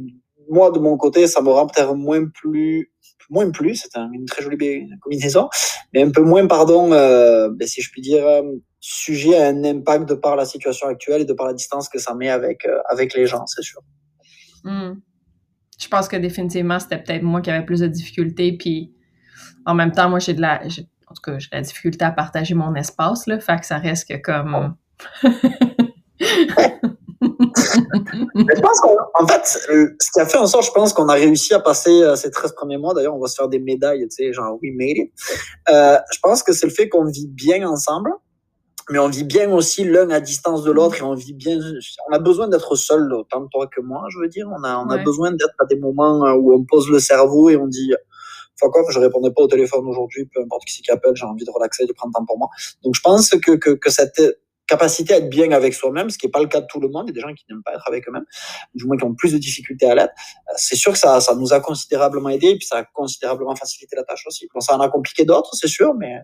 moi, 0.49 0.71
de 0.71 0.79
mon 0.79 0.97
côté, 0.97 1.27
ça 1.27 1.41
me 1.41 1.49
rend 1.49 1.67
peut-être 1.67 1.95
moins 1.95 2.25
plus, 2.25 2.91
moins 3.29 3.51
plus, 3.51 3.75
c'est 3.75 3.99
une 4.13 4.25
très 4.25 4.41
jolie 4.41 4.57
combinaison, 5.01 5.49
mais 5.93 6.03
un 6.03 6.11
peu 6.11 6.21
moins, 6.21 6.47
pardon, 6.47 6.91
euh, 6.93 7.49
ben, 7.51 7.67
si 7.67 7.81
je 7.81 7.91
puis 7.91 8.01
dire, 8.01 8.25
euh, 8.25 8.41
sujet 8.79 9.37
à 9.37 9.47
un 9.47 9.63
impact 9.63 10.07
de 10.07 10.13
par 10.13 10.35
la 10.35 10.45
situation 10.45 10.87
actuelle 10.87 11.21
et 11.21 11.25
de 11.25 11.33
par 11.33 11.47
la 11.47 11.53
distance 11.53 11.89
que 11.89 11.99
ça 11.99 12.13
met 12.13 12.29
avec, 12.29 12.65
euh, 12.65 12.79
avec 12.89 13.13
les 13.13 13.25
gens, 13.25 13.45
c'est 13.47 13.63
sûr. 13.63 13.81
Hmm. 14.63 14.93
Je 15.79 15.87
pense 15.87 16.07
que 16.07 16.15
définitivement, 16.15 16.79
c'était 16.79 16.97
peut-être 16.97 17.23
moi 17.23 17.41
qui 17.41 17.51
avais 17.51 17.65
plus 17.65 17.81
de 17.81 17.87
difficultés. 17.87 18.57
Puis 18.57 18.93
en 19.65 19.75
même 19.75 19.91
temps, 19.91 20.09
moi, 20.09 20.19
j'ai 20.19 20.33
de 20.33 20.41
la. 20.41 20.61
En 21.09 21.13
tout 21.13 21.21
cas, 21.23 21.37
j'ai 21.39 21.49
de 21.49 21.55
la 21.55 21.61
difficulté 21.61 22.03
à 22.03 22.11
partager 22.11 22.55
mon 22.55 22.73
espace, 22.75 23.27
là. 23.27 23.39
Fait 23.39 23.59
que 23.59 23.65
ça 23.65 23.77
reste 23.77 24.09
que 24.09 24.17
comme. 24.17 24.75
je 28.35 28.61
pense 28.61 28.81
qu'en 28.81 29.27
fait, 29.27 29.45
ce 29.45 30.11
qui 30.11 30.19
a 30.19 30.25
fait 30.25 30.37
en 30.37 30.47
sorte, 30.47 30.65
je 30.65 30.71
pense 30.71 30.93
qu'on 30.93 31.07
a 31.09 31.13
réussi 31.13 31.53
à 31.53 31.59
passer 31.59 32.01
euh, 32.01 32.15
ces 32.15 32.31
13 32.31 32.53
premiers 32.53 32.77
mois. 32.77 32.93
D'ailleurs, 32.93 33.15
on 33.15 33.19
va 33.19 33.27
se 33.27 33.35
faire 33.35 33.47
des 33.47 33.59
médailles, 33.59 34.07
tu 34.09 34.25
sais, 34.25 34.33
genre, 34.33 34.57
we 34.61 34.71
made 34.73 34.97
it. 34.97 35.11
Euh, 35.69 35.97
je 36.11 36.19
pense 36.21 36.43
que 36.43 36.53
c'est 36.53 36.67
le 36.67 36.73
fait 36.73 36.89
qu'on 36.89 37.05
vit 37.05 37.27
bien 37.27 37.67
ensemble 37.67 38.11
mais 38.89 38.99
on 38.99 39.09
vit 39.09 39.23
bien 39.23 39.51
aussi 39.51 39.83
l'un 39.83 40.09
à 40.09 40.19
distance 40.19 40.63
de 40.63 40.71
l'autre 40.71 40.97
et 40.97 41.01
on 41.01 41.13
vit 41.13 41.33
bien. 41.33 41.59
On 42.09 42.13
a 42.13 42.19
besoin 42.19 42.47
d'être 42.47 42.75
seul, 42.75 43.11
autant 43.13 43.45
toi 43.47 43.67
que 43.67 43.81
moi, 43.81 44.05
je 44.09 44.19
veux 44.19 44.29
dire. 44.29 44.47
On 44.49 44.63
a, 44.63 44.77
on 44.77 44.89
a 44.89 44.97
besoin 45.03 45.31
d'être 45.31 45.55
à 45.59 45.65
des 45.65 45.77
moments 45.77 46.25
euh, 46.25 46.33
où 46.33 46.53
on 46.53 46.63
pose 46.63 46.89
le 46.89 46.99
cerveau 46.99 47.49
et 47.49 47.57
on 47.57 47.67
dit 47.67 47.93
fuck 48.59 48.75
off, 48.75 48.87
je 48.89 48.99
répondais 48.99 49.31
pas 49.31 49.43
au 49.43 49.47
téléphone 49.47 49.85
aujourd'hui, 49.87 50.25
peu 50.33 50.41
importe 50.41 50.65
qui 50.65 50.73
c'est 50.75 50.81
qui 50.81 50.91
appelle, 50.91 51.15
j'ai 51.15 51.25
envie 51.25 51.45
de 51.45 51.51
relaxer, 51.51 51.85
de 51.85 51.93
prendre 51.93 52.13
temps 52.13 52.25
pour 52.25 52.37
moi. 52.37 52.49
Donc 52.83 52.95
je 52.95 53.01
pense 53.01 53.29
que, 53.29 53.51
que, 53.51 53.71
que 53.71 53.89
cette 53.89 54.21
capacité 54.67 55.13
à 55.13 55.17
être 55.17 55.29
bien 55.29 55.51
avec 55.51 55.73
soi-même, 55.73 56.09
ce 56.09 56.17
qui 56.17 56.25
n'est 56.25 56.31
pas 56.31 56.41
le 56.41 56.47
cas 56.47 56.61
de 56.61 56.67
tout 56.67 56.79
le 56.79 56.89
monde, 56.89 57.05
il 57.07 57.09
y 57.09 57.11
a 57.11 57.21
des 57.21 57.21
gens 57.21 57.33
qui 57.33 57.45
n'aiment 57.49 57.63
pas 57.63 57.73
être 57.73 57.87
avec 57.87 58.07
eux-mêmes, 58.07 58.25
du 58.75 58.85
moins 58.85 58.97
qui 58.97 59.05
ont 59.05 59.15
plus 59.15 59.31
de 59.31 59.37
difficultés 59.37 59.89
à 59.89 59.95
l'être. 59.95 60.13
Euh, 60.49 60.53
c'est 60.57 60.75
sûr 60.75 60.91
que 60.91 60.97
ça, 60.97 61.21
ça 61.21 61.35
nous 61.35 61.53
a 61.53 61.59
considérablement 61.61 62.29
aidé 62.29 62.47
et 62.47 62.57
puis 62.57 62.67
ça 62.67 62.79
a 62.79 62.83
considérablement 62.83 63.55
facilité 63.55 63.95
la 63.95 64.03
tâche 64.03 64.25
aussi. 64.27 64.47
Bon, 64.53 64.59
ça 64.59 64.75
en 64.75 64.81
a 64.81 64.89
compliqué 64.89 65.23
d'autres, 65.23 65.55
c'est 65.55 65.69
sûr, 65.69 65.93
mais 65.95 66.17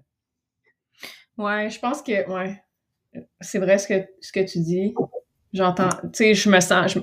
Ouais, 1.38 1.70
je 1.70 1.80
pense 1.80 2.02
que, 2.02 2.30
ouais, 2.30 2.62
c'est 3.42 3.60
vrai 3.60 3.78
ce 3.78 3.88
que, 3.88 4.06
ce 4.22 4.32
que 4.32 4.40
tu 4.40 4.60
dis. 4.60 4.94
J'entends, 5.54 5.90
tu 5.90 6.10
sais, 6.14 6.34
je 6.34 6.50
me 6.50 6.60
sens, 6.60 6.98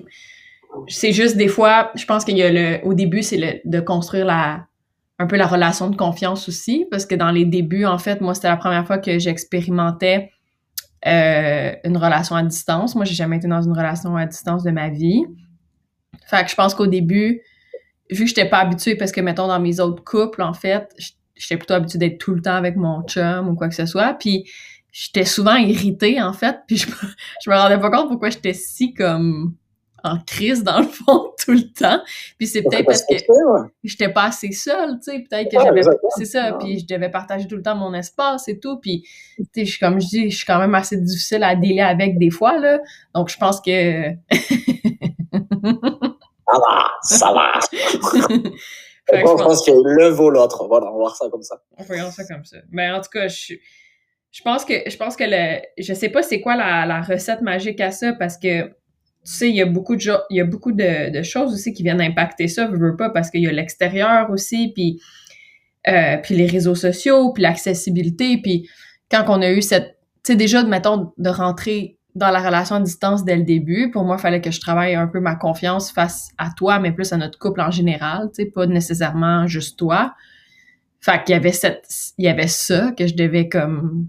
c'est 0.88 1.12
juste 1.12 1.36
des 1.36 1.48
fois, 1.48 1.90
je 1.94 2.04
pense 2.04 2.24
qu'il 2.24 2.36
y 2.36 2.42
a 2.42 2.50
le, 2.50 2.84
au 2.84 2.94
début, 2.94 3.22
c'est 3.22 3.62
de 3.64 3.80
construire 3.80 4.24
la, 4.24 4.66
un 5.18 5.26
peu 5.26 5.36
la 5.36 5.46
relation 5.46 5.90
de 5.90 5.96
confiance 5.96 6.48
aussi, 6.48 6.86
parce 6.90 7.06
que 7.06 7.14
dans 7.14 7.30
les 7.30 7.44
débuts, 7.44 7.84
en 7.84 7.98
fait, 7.98 8.20
moi, 8.20 8.34
c'était 8.34 8.48
la 8.48 8.56
première 8.56 8.86
fois 8.86 8.98
que 8.98 9.18
j'expérimentais 9.18 10.30
euh, 11.06 11.72
une 11.84 11.96
relation 11.96 12.36
à 12.36 12.42
distance. 12.42 12.94
Moi, 12.94 13.04
j'ai 13.04 13.14
jamais 13.14 13.36
été 13.36 13.48
dans 13.48 13.62
une 13.62 13.72
relation 13.72 14.16
à 14.16 14.26
distance 14.26 14.62
de 14.62 14.70
ma 14.70 14.88
vie. 14.88 15.24
Fait 16.26 16.44
que 16.44 16.50
je 16.50 16.54
pense 16.54 16.74
qu'au 16.74 16.86
début, 16.86 17.42
vu 18.10 18.24
que 18.24 18.28
j'étais 18.28 18.48
pas 18.48 18.58
habituée, 18.58 18.96
parce 18.96 19.12
que, 19.12 19.20
mettons, 19.20 19.46
dans 19.46 19.60
mes 19.60 19.80
autres 19.80 20.02
couples, 20.04 20.42
en 20.42 20.54
fait, 20.54 20.94
j'étais 21.40 21.56
plutôt 21.56 21.74
habituée 21.74 21.98
d'être 21.98 22.18
tout 22.18 22.34
le 22.34 22.42
temps 22.42 22.54
avec 22.54 22.76
mon 22.76 23.02
chum 23.02 23.48
ou 23.48 23.54
quoi 23.54 23.68
que 23.68 23.74
ce 23.74 23.86
soit. 23.86 24.14
Puis 24.14 24.44
j'étais 24.92 25.24
souvent 25.24 25.56
irritée, 25.56 26.20
en 26.20 26.32
fait, 26.32 26.58
puis 26.66 26.76
je, 26.76 26.86
je 27.44 27.50
me 27.50 27.56
rendais 27.56 27.78
pas 27.78 27.90
compte 27.90 28.08
pourquoi 28.08 28.30
j'étais 28.30 28.54
si 28.54 28.94
comme 28.94 29.54
en 30.02 30.18
crise 30.18 30.62
dans 30.64 30.80
le 30.80 30.86
fond 30.86 31.32
tout 31.44 31.52
le 31.52 31.72
temps. 31.72 32.00
Puis 32.38 32.46
c'est 32.46 32.62
peut-être 32.62 32.86
parce 32.86 33.02
que 33.02 33.14
j'étais 33.84 34.10
pas 34.10 34.24
assez 34.24 34.52
seule, 34.52 34.98
tu 35.02 35.12
sais, 35.12 35.24
peut-être 35.28 35.50
que 35.50 35.62
j'avais 35.62 35.82
c'est 36.16 36.24
ça, 36.24 36.56
puis 36.58 36.78
je 36.80 36.86
devais 36.86 37.10
partager 37.10 37.46
tout 37.46 37.56
le 37.56 37.62
temps 37.62 37.76
mon 37.76 37.94
espace 37.94 38.48
et 38.48 38.58
tout, 38.58 38.78
puis 38.78 39.04
tu 39.52 39.66
sais 39.66 39.78
comme 39.78 40.00
je 40.00 40.06
dis, 40.06 40.30
je 40.30 40.36
suis 40.36 40.46
quand 40.46 40.58
même 40.58 40.74
assez 40.74 40.96
difficile 40.96 41.42
à 41.42 41.54
délai 41.54 41.82
avec 41.82 42.18
des 42.18 42.30
fois 42.30 42.58
là. 42.58 42.80
Donc 43.14 43.28
je 43.28 43.36
pense 43.36 43.60
que 43.60 44.10
ça 46.42 46.58
va, 46.58 46.90
ça 47.02 47.32
va. 47.32 47.52
je 49.12 49.22
pense, 49.22 49.64
que 49.64 50.00
l'un 50.00 50.10
vaut 50.10 50.30
l'autre. 50.30 50.66
Voilà, 50.66 50.86
on 50.86 50.92
va 50.92 50.98
voir 50.98 51.16
ça 51.16 51.28
comme 51.30 51.42
ça. 51.42 51.62
On 51.76 51.82
va 51.82 51.96
voir 51.96 52.12
ça 52.12 52.24
comme 52.24 52.44
ça. 52.44 52.58
Mais 52.70 52.90
en 52.90 53.00
tout 53.00 53.10
cas, 53.12 53.28
je 53.28 53.36
suis. 53.36 53.60
Je 54.32 54.42
pense 54.42 54.64
que 54.64 54.74
je 54.88 54.96
pense 54.96 55.16
que 55.16 55.24
le 55.26 55.60
je 55.76 55.92
sais 55.92 56.08
pas 56.08 56.22
c'est 56.22 56.40
quoi 56.40 56.54
la, 56.54 56.86
la, 56.86 57.00
recette 57.02 57.40
magique 57.40 57.80
à 57.80 57.90
ça 57.90 58.12
parce 58.12 58.36
que 58.36 58.68
tu 58.68 58.72
sais 59.24 59.48
il 59.48 59.56
y 59.56 59.60
a 59.60 59.66
beaucoup 59.66 59.96
de 59.96 60.02
il 60.30 60.36
y 60.36 60.40
a 60.40 60.44
beaucoup 60.44 60.70
de, 60.70 61.10
de, 61.10 61.22
choses 61.24 61.52
aussi 61.52 61.72
qui 61.72 61.82
viennent 61.82 62.00
impacter 62.00 62.46
ça, 62.46 62.70
je 62.72 62.76
veux 62.76 62.94
pas 62.94 63.10
parce 63.10 63.28
qu'il 63.28 63.42
y 63.42 63.48
a 63.48 63.52
l'extérieur 63.52 64.30
aussi 64.30 64.72
puis 64.72 65.00
euh, 65.88 66.18
puis 66.22 66.36
les 66.36 66.46
réseaux 66.46 66.76
sociaux, 66.76 67.32
puis 67.32 67.42
l'accessibilité, 67.42 68.38
puis 68.40 68.68
quand 69.10 69.24
on 69.28 69.42
a 69.42 69.50
eu 69.50 69.62
cette 69.62 69.98
tu 70.24 70.32
sais 70.32 70.36
déjà 70.36 70.62
mettons 70.62 71.12
de 71.16 71.28
rentrer 71.28 71.98
dans 72.14 72.30
la 72.30 72.40
relation 72.40 72.76
à 72.76 72.80
distance 72.80 73.24
dès 73.24 73.36
le 73.36 73.44
début, 73.44 73.90
pour 73.90 74.04
moi, 74.04 74.16
il 74.18 74.22
fallait 74.22 74.40
que 74.40 74.50
je 74.50 74.60
travaille 74.60 74.94
un 74.94 75.06
peu 75.06 75.20
ma 75.20 75.36
confiance 75.36 75.92
face 75.92 76.30
à 76.38 76.50
toi, 76.50 76.78
mais 76.78 76.92
plus 76.92 77.12
à 77.12 77.16
notre 77.16 77.38
couple 77.38 77.60
en 77.60 77.70
général, 77.70 78.30
tu 78.34 78.42
sais, 78.42 78.50
pas 78.50 78.66
nécessairement 78.66 79.46
juste 79.46 79.78
toi. 79.78 80.14
Fait 81.00 81.22
qu'il 81.24 81.32
y 81.32 81.36
avait 81.36 81.52
cette, 81.52 81.88
il 82.18 82.24
y 82.24 82.28
avait 82.28 82.48
ça 82.48 82.92
que 82.92 83.06
je 83.06 83.14
devais 83.14 83.48
comme, 83.48 84.08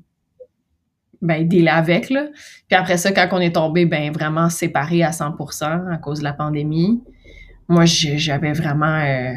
ben, 1.22 1.48
dealer 1.48 1.74
avec, 1.74 2.10
là. 2.10 2.27
Puis 2.67 2.77
après 2.77 2.98
ça, 2.98 3.12
quand 3.12 3.27
on 3.31 3.39
est 3.39 3.55
tombé, 3.55 3.86
ben, 3.86 4.12
vraiment 4.12 4.50
séparés 4.50 5.03
à 5.03 5.12
100% 5.12 5.91
à 5.91 5.98
cause 5.98 6.20
de 6.20 6.24
la 6.24 6.34
pandémie, 6.34 7.03
moi, 7.67 7.86
j'avais 7.86 8.53
vraiment, 8.53 8.98
euh, 8.98 9.34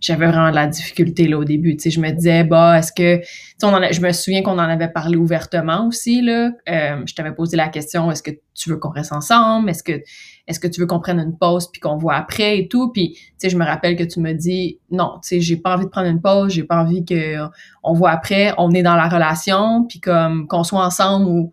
j'avais 0.00 0.26
vraiment 0.26 0.50
de 0.50 0.54
la 0.54 0.66
difficulté 0.66 1.28
là 1.28 1.38
au 1.38 1.44
début. 1.44 1.76
Tu 1.76 1.84
sais, 1.84 1.90
je 1.90 2.00
me 2.00 2.10
disais, 2.10 2.42
bah, 2.44 2.78
est-ce 2.78 2.92
que, 2.92 3.20
on 3.62 3.68
en 3.68 3.92
je 3.92 4.00
me 4.00 4.12
souviens 4.12 4.42
qu'on 4.42 4.52
en 4.52 4.58
avait 4.58 4.88
parlé 4.88 5.16
ouvertement 5.16 5.86
aussi 5.86 6.22
là. 6.22 6.50
Euh, 6.68 7.02
je 7.06 7.14
t'avais 7.14 7.32
posé 7.32 7.56
la 7.56 7.68
question, 7.68 8.10
est-ce 8.10 8.22
que 8.22 8.30
tu 8.54 8.70
veux 8.70 8.76
qu'on 8.76 8.90
reste 8.90 9.12
ensemble? 9.12 9.68
Est-ce 9.70 9.82
que, 9.82 10.02
est-ce 10.46 10.58
que 10.58 10.68
tu 10.68 10.80
veux 10.80 10.86
qu'on 10.86 11.00
prenne 11.00 11.20
une 11.20 11.36
pause 11.36 11.70
puis 11.70 11.80
qu'on 11.80 11.96
voit 11.96 12.14
après 12.14 12.58
et 12.58 12.68
tout? 12.68 12.90
Puis, 12.92 13.12
tu 13.12 13.20
sais, 13.38 13.50
je 13.50 13.56
me 13.56 13.64
rappelle 13.64 13.96
que 13.96 14.04
tu 14.04 14.20
me 14.20 14.32
dis, 14.32 14.80
non, 14.90 15.18
tu 15.22 15.28
sais, 15.28 15.40
j'ai 15.40 15.56
pas 15.56 15.76
envie 15.76 15.84
de 15.84 15.90
prendre 15.90 16.08
une 16.08 16.20
pause, 16.20 16.52
j'ai 16.52 16.64
pas 16.64 16.82
envie 16.82 17.04
que 17.04 17.36
on 17.82 17.92
voit 17.92 18.10
après, 18.10 18.54
on 18.58 18.70
est 18.72 18.82
dans 18.82 18.96
la 18.96 19.08
relation 19.08 19.84
puis 19.88 20.00
comme 20.00 20.46
qu'on 20.46 20.64
soit 20.64 20.84
ensemble 20.84 21.26
ou 21.26 21.52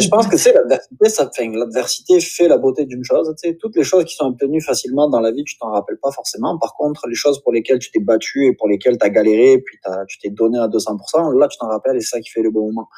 je 0.00 0.08
pense 0.08 0.26
que 0.26 0.36
c'est 0.36 0.52
l'adversité, 0.54 1.08
ça 1.08 1.30
fait 1.34 1.48
l'adversité 1.48 2.20
fait 2.20 2.48
la 2.48 2.56
beauté 2.56 2.86
d'une 2.86 3.04
chose. 3.04 3.32
Tu 3.42 3.48
sais, 3.48 3.56
toutes 3.56 3.76
les 3.76 3.84
choses 3.84 4.04
qui 4.04 4.14
sont 4.14 4.26
obtenues 4.26 4.62
facilement 4.62 5.08
dans 5.08 5.20
la 5.20 5.32
vie, 5.32 5.44
tu 5.44 5.58
t'en 5.58 5.70
rappelles 5.70 5.98
pas 6.00 6.10
forcément. 6.12 6.58
Par 6.58 6.74
contre, 6.74 7.06
les 7.08 7.14
choses 7.14 7.42
pour 7.42 7.52
lesquelles 7.52 7.78
tu 7.78 7.90
t'es 7.90 8.00
battu 8.00 8.46
et 8.46 8.54
pour 8.54 8.68
lesquelles 8.68 8.96
tu 8.98 9.04
as 9.04 9.10
galéré, 9.10 9.58
puis 9.58 9.78
as, 9.84 10.04
tu 10.06 10.18
t'es 10.18 10.30
donné 10.30 10.58
à 10.58 10.68
200%, 10.68 11.38
là, 11.38 11.48
tu 11.48 11.58
t'en 11.58 11.68
rappelles 11.68 11.96
et 11.96 12.00
c'est 12.00 12.16
ça 12.16 12.20
qui 12.20 12.30
fait 12.30 12.42
le 12.42 12.50
bon 12.50 12.66
moment. 12.66 12.88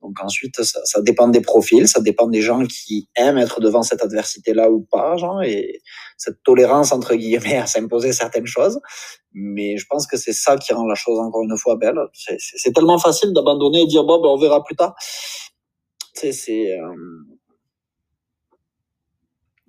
Donc 0.00 0.16
ensuite, 0.22 0.62
ça, 0.62 0.80
ça, 0.84 1.02
dépend 1.02 1.26
des 1.26 1.40
profils, 1.40 1.88
ça 1.88 2.00
dépend 2.00 2.28
des 2.28 2.40
gens 2.40 2.64
qui 2.64 3.08
aiment 3.16 3.36
être 3.36 3.60
devant 3.60 3.82
cette 3.82 4.02
adversité-là 4.02 4.70
ou 4.70 4.86
pas, 4.90 5.16
genre, 5.16 5.42
et 5.42 5.80
cette 6.16 6.42
tolérance 6.44 6.92
entre 6.92 7.16
guillemets 7.16 7.58
à 7.58 7.66
s'imposer 7.66 8.12
certaines 8.12 8.46
choses. 8.46 8.80
Mais 9.32 9.76
je 9.76 9.86
pense 9.90 10.06
que 10.06 10.16
c'est 10.16 10.32
ça 10.32 10.56
qui 10.56 10.72
rend 10.72 10.86
la 10.86 10.94
chose 10.94 11.18
encore 11.18 11.42
une 11.42 11.56
fois 11.58 11.76
belle. 11.76 11.98
C'est 12.38 12.72
tellement 12.72 12.98
facile 12.98 13.32
d'abandonner 13.32 13.82
et 13.82 13.86
dire 13.86 14.04
bon, 14.04 14.20
ben 14.20 14.28
on 14.28 14.38
verra 14.38 14.62
plus 14.62 14.76
tard 14.76 14.94
c'est. 16.18 16.78
Euh, 16.78 16.94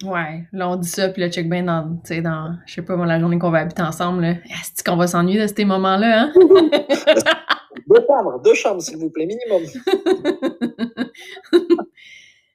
ouais, 0.04 0.44
là 0.52 0.70
on 0.70 0.76
dit 0.76 0.88
ça, 0.88 1.10
puis 1.10 1.22
le 1.22 1.30
check 1.30 1.50
bien 1.50 1.64
dans, 1.64 2.02
dans, 2.22 2.58
je 2.66 2.74
sais 2.74 2.82
pas, 2.82 2.96
moi, 2.96 3.06
la 3.06 3.20
journée 3.20 3.40
qu'on 3.40 3.52
va 3.52 3.60
habiter 3.60 3.82
ensemble, 3.82 4.22
là. 4.22 4.32
Est-ce 4.32 4.84
qu'on 4.84 4.96
va 4.96 5.08
s'ennuyer 5.08 5.42
de 5.42 5.48
ces 5.48 5.66
moments-là, 5.66 6.24
hein? 6.24 6.34
deux 7.88 8.06
chambres, 8.08 8.42
deux 8.44 8.54
chambres, 8.54 8.82
s'il 8.82 8.98
vous 8.98 9.10
plaît, 9.10 9.26
minimum. 9.26 9.64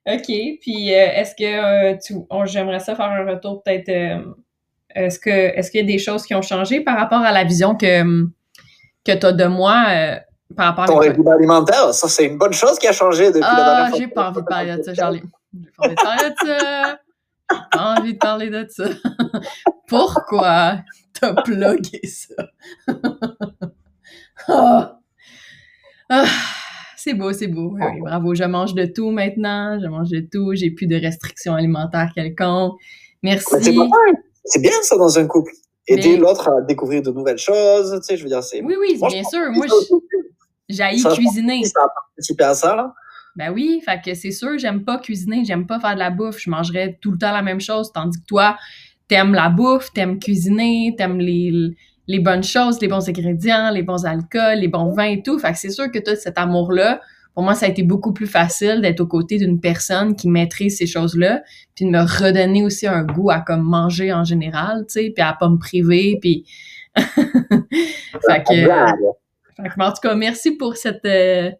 OK, 0.07 0.27
puis 0.61 0.93
euh, 0.93 1.09
est-ce 1.15 1.35
que 1.35 1.95
euh, 1.95 1.97
tu, 2.05 2.15
j'aimerais 2.47 2.81
ça 2.81 2.95
faire 2.95 3.11
un 3.11 3.25
retour 3.25 3.63
peut-être, 3.63 3.89
est-ce 4.95 5.19
que, 5.19 5.31
est-ce 5.31 5.71
qu'il 5.71 5.81
y 5.81 5.85
a 5.85 5.87
des 5.87 5.99
choses 5.99 6.25
qui 6.25 6.35
ont 6.35 6.43
changé 6.43 6.81
par 6.81 6.99
rapport 6.99 7.21
à 7.21 7.33
la 7.33 7.45
vision 7.45 7.75
que, 7.75 8.03
que 9.05 9.19
tu 9.19 9.27
as 9.27 9.33
de 9.33 9.47
moi 9.47 10.21
par 10.57 10.67
rapport 10.67 10.87
Ton 10.87 10.99
régime 10.99 11.27
alimentaire, 11.29 11.93
ça, 11.95 12.09
c'est 12.09 12.27
une 12.27 12.39
bonne 12.39 12.53
chose 12.53 12.79
qui 12.79 12.87
a 12.87 12.93
changé 12.93 13.29
depuis 13.29 13.41
la 13.41 13.55
dernière 13.55 13.85
ah, 13.87 13.89
fois. 13.89 13.99
j'ai 13.99 14.09
pas 14.09 14.29
envie 14.31 14.41
de 14.41 14.47
parler 14.47 14.77
de 14.77 14.83
ça, 14.83 14.95
Charlie. 14.95 15.23
J'ai 15.53 15.71
pas 15.77 15.85
envie 15.85 15.95
de 15.95 16.01
parler 16.03 16.31
de 16.31 16.35
ça. 16.47 16.99
J'ai 17.51 17.59
pas 17.71 17.95
envie 17.99 18.13
de 18.15 18.19
parler 18.19 18.51
de 18.51 18.67
ça. 18.69 18.85
Pourquoi 19.89 20.79
t'as 21.19 21.35
plugué 21.43 22.01
ça? 22.07 22.35
Ah. 24.47 24.99
Ah. 26.11 26.27
C'est 27.05 27.15
beau, 27.15 27.33
c'est 27.33 27.49
beau. 27.49 27.77
Oui, 27.79 28.01
bravo. 28.01 28.35
Je 28.35 28.45
mange 28.45 28.75
de 28.75 28.87
tout 28.87 29.11
maintenant. 29.11 29.79
Je 29.81 29.87
mange 29.87 30.11
de 30.11 30.21
tout. 30.21 30.55
J'ai 30.55 30.71
plus 30.71 30.87
de 30.87 30.97
restrictions 30.97 31.55
alimentaires 31.55 32.11
quelconques. 32.15 32.79
Merci. 33.23 33.79
C'est 34.45 34.61
bien 34.61 34.73
ça 34.83 34.97
dans 34.97 35.19
un 35.19 35.27
couple. 35.27 35.53
Aider 35.87 36.17
l'autre 36.17 36.49
à 36.49 36.63
découvrir 36.63 37.03
de 37.03 37.11
nouvelles 37.11 37.39
choses. 37.39 37.99
Tu 38.01 38.07
sais, 38.07 38.17
je 38.17 38.23
veux 38.23 38.31
dire, 38.31 38.43
c'est. 38.43 38.63
Oui, 38.63 38.75
oui, 38.79 38.99
bien 38.99 39.23
sûr. 39.23 39.51
Moi, 39.53 39.67
je 39.67 39.75
j'ai 40.69 40.85
cuisiner. 41.15 41.65
Ça 41.65 41.81
a 41.85 41.89
participé 41.89 42.45
à 42.45 42.55
ça, 42.55 42.77
là? 42.77 42.95
Ben 43.37 43.53
oui, 43.53 43.83
fait 43.85 44.01
que 44.05 44.15
c'est 44.15 44.31
sûr, 44.31 44.59
j'aime 44.59 44.85
pas 44.85 44.99
cuisiner, 44.99 45.45
j'aime 45.45 45.67
pas 45.67 45.81
faire 45.81 45.95
de 45.95 45.99
la 45.99 46.11
bouffe, 46.11 46.39
je 46.39 46.49
mangerais 46.49 46.99
tout 47.01 47.11
le 47.11 47.19
temps 47.19 47.33
la 47.33 47.43
même 47.43 47.61
chose, 47.61 47.91
tandis 47.93 48.21
que 48.21 48.27
toi, 48.27 48.57
t'aimes 49.09 49.35
la 49.35 49.49
bouffe, 49.49 49.93
t'aimes 49.93 50.21
cuisiner, 50.21 50.95
t'aimes 50.97 51.19
les, 51.19 51.75
les 52.07 52.21
bonnes 52.21 52.45
choses, 52.45 52.81
les 52.81 52.87
bons 52.87 53.09
ingrédients, 53.09 53.71
les 53.71 53.83
bons 53.83 54.05
alcools, 54.05 54.59
les 54.59 54.69
bons 54.69 54.93
vins 54.93 55.11
et 55.11 55.23
tout. 55.23 55.37
Fait 55.41 55.51
que 55.51 55.59
c'est 55.59 55.71
sûr 55.71 55.91
que 55.91 55.99
toi, 55.99 56.15
cet 56.15 56.39
amour-là, 56.39 57.01
pour 57.35 57.43
moi, 57.43 57.57
ça 57.57 57.67
a 57.67 57.69
été 57.69 57.83
beaucoup 57.83 58.13
plus 58.13 58.29
facile 58.29 58.81
d'être 58.81 59.01
aux 59.01 59.09
côtés 59.09 59.39
d'une 59.39 59.61
personne 59.61 60.15
qui 60.15 60.29
maîtrise 60.29 60.79
ces 60.79 60.87
choses-là, 60.87 61.43
puis 61.75 61.87
de 61.87 61.91
me 61.91 62.03
redonner 62.03 62.63
aussi 62.63 62.87
un 62.87 63.03
goût 63.03 63.31
à 63.31 63.41
comme 63.41 63.63
manger 63.63 64.13
en 64.13 64.23
général, 64.23 64.85
tu 64.87 65.01
sais, 65.01 65.13
puis 65.15 65.25
à 65.25 65.33
pas 65.33 65.49
me 65.49 65.59
priver, 65.59 66.19
puis... 66.21 66.45
fait 66.97 68.45
que 68.49 69.24
en 69.59 69.93
tout 69.93 70.01
cas, 70.03 70.15
merci 70.15 70.53
pour 70.53 70.77
cette, 70.77 71.05
euh, 71.05 71.51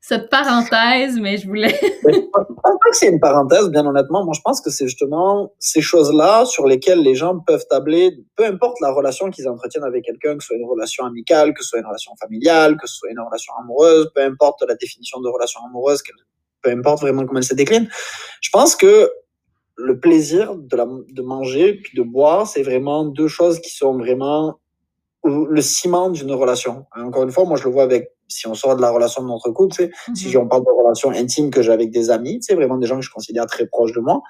cette 0.00 0.30
parenthèse, 0.30 1.18
mais 1.18 1.36
je 1.38 1.46
voulais. 1.46 1.78
je 1.82 2.18
pense 2.32 2.46
pas 2.62 2.90
que 2.90 2.96
c'est 2.96 3.08
une 3.08 3.20
parenthèse, 3.20 3.68
bien 3.70 3.86
honnêtement. 3.86 4.24
Moi, 4.24 4.34
je 4.36 4.40
pense 4.44 4.60
que 4.60 4.70
c'est 4.70 4.86
justement 4.86 5.52
ces 5.60 5.80
choses-là 5.80 6.44
sur 6.44 6.66
lesquelles 6.66 7.02
les 7.02 7.14
gens 7.14 7.38
peuvent 7.38 7.64
tabler, 7.70 8.16
peu 8.36 8.44
importe 8.44 8.80
la 8.80 8.92
relation 8.92 9.30
qu'ils 9.30 9.48
entretiennent 9.48 9.84
avec 9.84 10.04
quelqu'un, 10.04 10.36
que 10.36 10.42
ce 10.42 10.48
soit 10.48 10.56
une 10.56 10.68
relation 10.68 11.04
amicale, 11.04 11.54
que 11.54 11.62
ce 11.62 11.70
soit 11.70 11.78
une 11.78 11.86
relation 11.86 12.12
familiale, 12.20 12.76
que 12.76 12.88
ce 12.88 12.96
soit 12.96 13.10
une 13.10 13.20
relation 13.20 13.52
amoureuse, 13.62 14.10
peu 14.14 14.22
importe 14.22 14.62
la 14.66 14.74
définition 14.74 15.20
de 15.20 15.28
relation 15.28 15.60
amoureuse, 15.66 16.02
peu 16.62 16.70
importe 16.70 17.00
vraiment 17.00 17.24
comment 17.24 17.38
elle 17.38 17.44
se 17.44 17.54
décline. 17.54 17.88
Je 18.40 18.50
pense 18.50 18.74
que 18.74 19.10
le 19.76 20.00
plaisir 20.00 20.54
de, 20.56 21.12
de 21.12 21.22
manger 21.22 21.74
puis 21.74 21.96
de 21.96 22.02
boire, 22.02 22.46
c'est 22.46 22.62
vraiment 22.62 23.04
deux 23.04 23.28
choses 23.28 23.60
qui 23.60 23.70
sont 23.70 23.96
vraiment 23.96 24.58
le 25.24 25.60
ciment 25.60 26.10
d'une 26.10 26.32
relation. 26.32 26.86
Encore 26.96 27.22
une 27.22 27.30
fois, 27.30 27.44
moi 27.44 27.56
je 27.56 27.64
le 27.64 27.70
vois 27.70 27.84
avec 27.84 28.10
si 28.28 28.46
on 28.46 28.54
sort 28.54 28.76
de 28.76 28.80
la 28.80 28.90
relation 28.90 29.22
de 29.22 29.28
notre 29.28 29.50
couple, 29.50 29.74
sais, 29.74 29.90
si 30.14 30.34
mhm. 30.34 30.44
on 30.44 30.48
parle 30.48 30.62
de 30.64 30.70
relations 30.70 31.10
intimes 31.10 31.50
que 31.50 31.62
j'ai 31.62 31.72
avec 31.72 31.90
des 31.90 32.10
amis, 32.10 32.38
c'est 32.40 32.54
vraiment 32.54 32.78
des 32.78 32.86
gens 32.86 32.96
que 32.96 33.04
je 33.04 33.10
considère 33.10 33.46
très 33.46 33.66
proches 33.66 33.92
de 33.92 34.00
moi. 34.00 34.22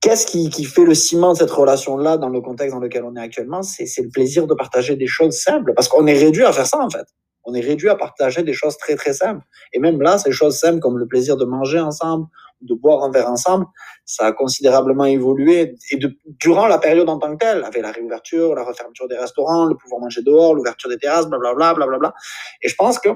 Qu'est-ce 0.00 0.26
qui, 0.26 0.50
qui 0.50 0.64
fait 0.64 0.84
le 0.84 0.94
ciment 0.94 1.32
de 1.32 1.38
cette 1.38 1.50
relation-là 1.50 2.18
dans 2.18 2.28
le 2.28 2.40
contexte 2.40 2.74
dans 2.74 2.80
lequel 2.80 3.04
on 3.04 3.16
est 3.16 3.20
actuellement? 3.20 3.62
C'est 3.62 4.02
le 4.02 4.10
plaisir 4.10 4.46
de 4.46 4.54
partager 4.54 4.96
des 4.96 5.06
choses 5.06 5.34
simples, 5.34 5.72
parce 5.74 5.88
qu'on 5.88 6.06
est 6.06 6.18
réduit 6.18 6.44
à 6.44 6.52
faire 6.52 6.66
ça 6.66 6.78
en 6.78 6.90
fait. 6.90 7.06
On 7.44 7.54
est 7.54 7.60
réduit 7.60 7.88
à 7.88 7.94
partager 7.94 8.42
des 8.42 8.54
choses 8.54 8.76
très 8.78 8.96
très 8.96 9.12
simples. 9.12 9.44
Et 9.72 9.78
même 9.78 10.00
là, 10.00 10.18
ces 10.18 10.32
choses 10.32 10.58
simples 10.58 10.80
comme 10.80 10.98
le 10.98 11.06
plaisir 11.06 11.36
de 11.36 11.44
manger 11.44 11.78
ensemble, 11.78 12.26
de 12.60 12.74
boire 12.74 13.04
un 13.04 13.10
verre 13.10 13.30
ensemble, 13.30 13.66
ça 14.04 14.26
a 14.26 14.32
considérablement 14.32 15.04
évolué. 15.04 15.76
Et 15.90 15.98
durant 16.40 16.66
la 16.66 16.78
période 16.78 17.08
en 17.08 17.18
tant 17.18 17.32
que 17.36 17.44
telle, 17.44 17.64
avec 17.64 17.82
la 17.82 17.92
réouverture, 17.92 18.54
la 18.54 18.64
refermeture 18.64 19.08
des 19.08 19.16
restaurants, 19.16 19.66
le 19.66 19.76
pouvoir 19.76 20.00
manger 20.00 20.22
dehors, 20.22 20.54
l'ouverture 20.54 20.90
des 20.90 20.98
terrasses, 20.98 21.26
blablabla, 21.26 21.74
blablabla. 21.74 22.14
Et 22.62 22.68
je 22.68 22.74
pense 22.74 22.98
que 22.98 23.10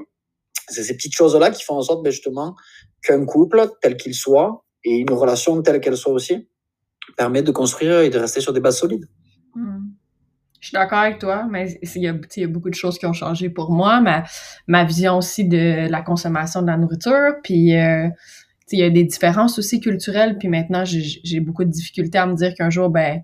c'est 0.67 0.83
ces 0.83 0.95
petites 0.95 1.15
choses-là 1.15 1.49
qui 1.49 1.63
font 1.63 1.75
en 1.75 1.81
sorte, 1.81 2.03
ben 2.03 2.11
justement, 2.11 2.55
qu'un 3.01 3.25
couple, 3.25 3.67
tel 3.81 3.97
qu'il 3.97 4.13
soit, 4.13 4.63
et 4.83 4.97
une 4.97 5.11
relation 5.11 5.61
telle 5.61 5.81
qu'elle 5.81 5.97
soit 5.97 6.13
aussi, 6.13 6.47
permet 7.17 7.41
de 7.41 7.51
construire 7.51 7.99
et 7.99 8.09
de 8.09 8.19
rester 8.19 8.39
sur 8.41 8.53
des 8.53 8.59
bases 8.59 8.77
solides. 8.77 9.07
Hmm. 9.55 9.89
Je 10.59 10.67
suis 10.67 10.75
d'accord 10.75 10.99
avec 10.99 11.19
toi, 11.19 11.47
mais 11.49 11.79
il 11.81 12.01
y, 12.01 12.07
a, 12.07 12.47
beaucoup 12.47 12.69
de 12.69 12.75
choses 12.75 12.99
qui 12.99 13.05
ont 13.05 13.13
changé 13.13 13.49
pour 13.49 13.71
moi. 13.71 14.01
Ma, 14.01 14.23
ma 14.67 14.83
vision 14.83 15.17
aussi 15.17 15.47
de 15.47 15.89
la 15.89 16.01
consommation 16.01 16.61
de 16.61 16.67
la 16.67 16.77
nourriture, 16.77 17.35
puis 17.43 17.77
euh, 17.77 18.09
il 18.71 18.79
y 18.79 18.83
a 18.83 18.89
des 18.89 19.03
différences 19.03 19.57
aussi 19.59 19.79
culturelles, 19.79 20.37
puis 20.37 20.47
maintenant, 20.47 20.83
j'ai 20.85 21.39
beaucoup 21.39 21.63
de 21.63 21.69
difficultés 21.69 22.17
à 22.17 22.25
me 22.25 22.35
dire 22.35 22.53
qu'un 22.53 22.69
jour, 22.69 22.89
ben, 22.89 23.23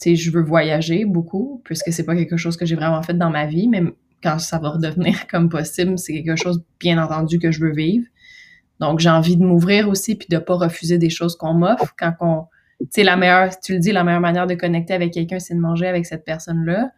tu 0.00 0.14
je 0.14 0.30
veux 0.30 0.42
voyager 0.42 1.04
beaucoup, 1.04 1.62
puisque 1.64 1.92
c'est 1.92 2.04
pas 2.04 2.14
quelque 2.14 2.36
chose 2.36 2.56
que 2.56 2.66
j'ai 2.66 2.76
vraiment 2.76 3.02
fait 3.02 3.14
dans 3.14 3.30
ma 3.30 3.46
vie, 3.46 3.68
mais 3.68 3.82
quand 4.22 4.38
ça 4.38 4.58
va 4.58 4.70
redevenir 4.70 5.26
comme 5.30 5.48
possible, 5.48 5.98
c'est 5.98 6.12
quelque 6.22 6.36
chose, 6.36 6.62
bien 6.80 7.02
entendu, 7.02 7.38
que 7.38 7.50
je 7.50 7.60
veux 7.60 7.72
vivre. 7.72 8.06
Donc, 8.80 8.98
j'ai 8.98 9.08
envie 9.08 9.36
de 9.36 9.44
m'ouvrir 9.44 9.88
aussi, 9.88 10.16
puis 10.16 10.28
de 10.30 10.38
pas 10.38 10.54
refuser 10.54 10.98
des 10.98 11.10
choses 11.10 11.36
qu'on 11.36 11.54
m'offre 11.54 11.94
quand 11.98 12.12
on... 12.20 12.44
Tu 12.92 13.02
la 13.02 13.16
meilleure, 13.16 13.58
tu 13.58 13.72
le 13.72 13.78
dis, 13.78 13.90
la 13.90 14.04
meilleure 14.04 14.20
manière 14.20 14.46
de 14.46 14.54
connecter 14.54 14.92
avec 14.92 15.14
quelqu'un, 15.14 15.38
c'est 15.38 15.54
de 15.54 15.60
manger 15.60 15.86
avec 15.86 16.04
cette 16.04 16.26
personne-là. 16.26 16.90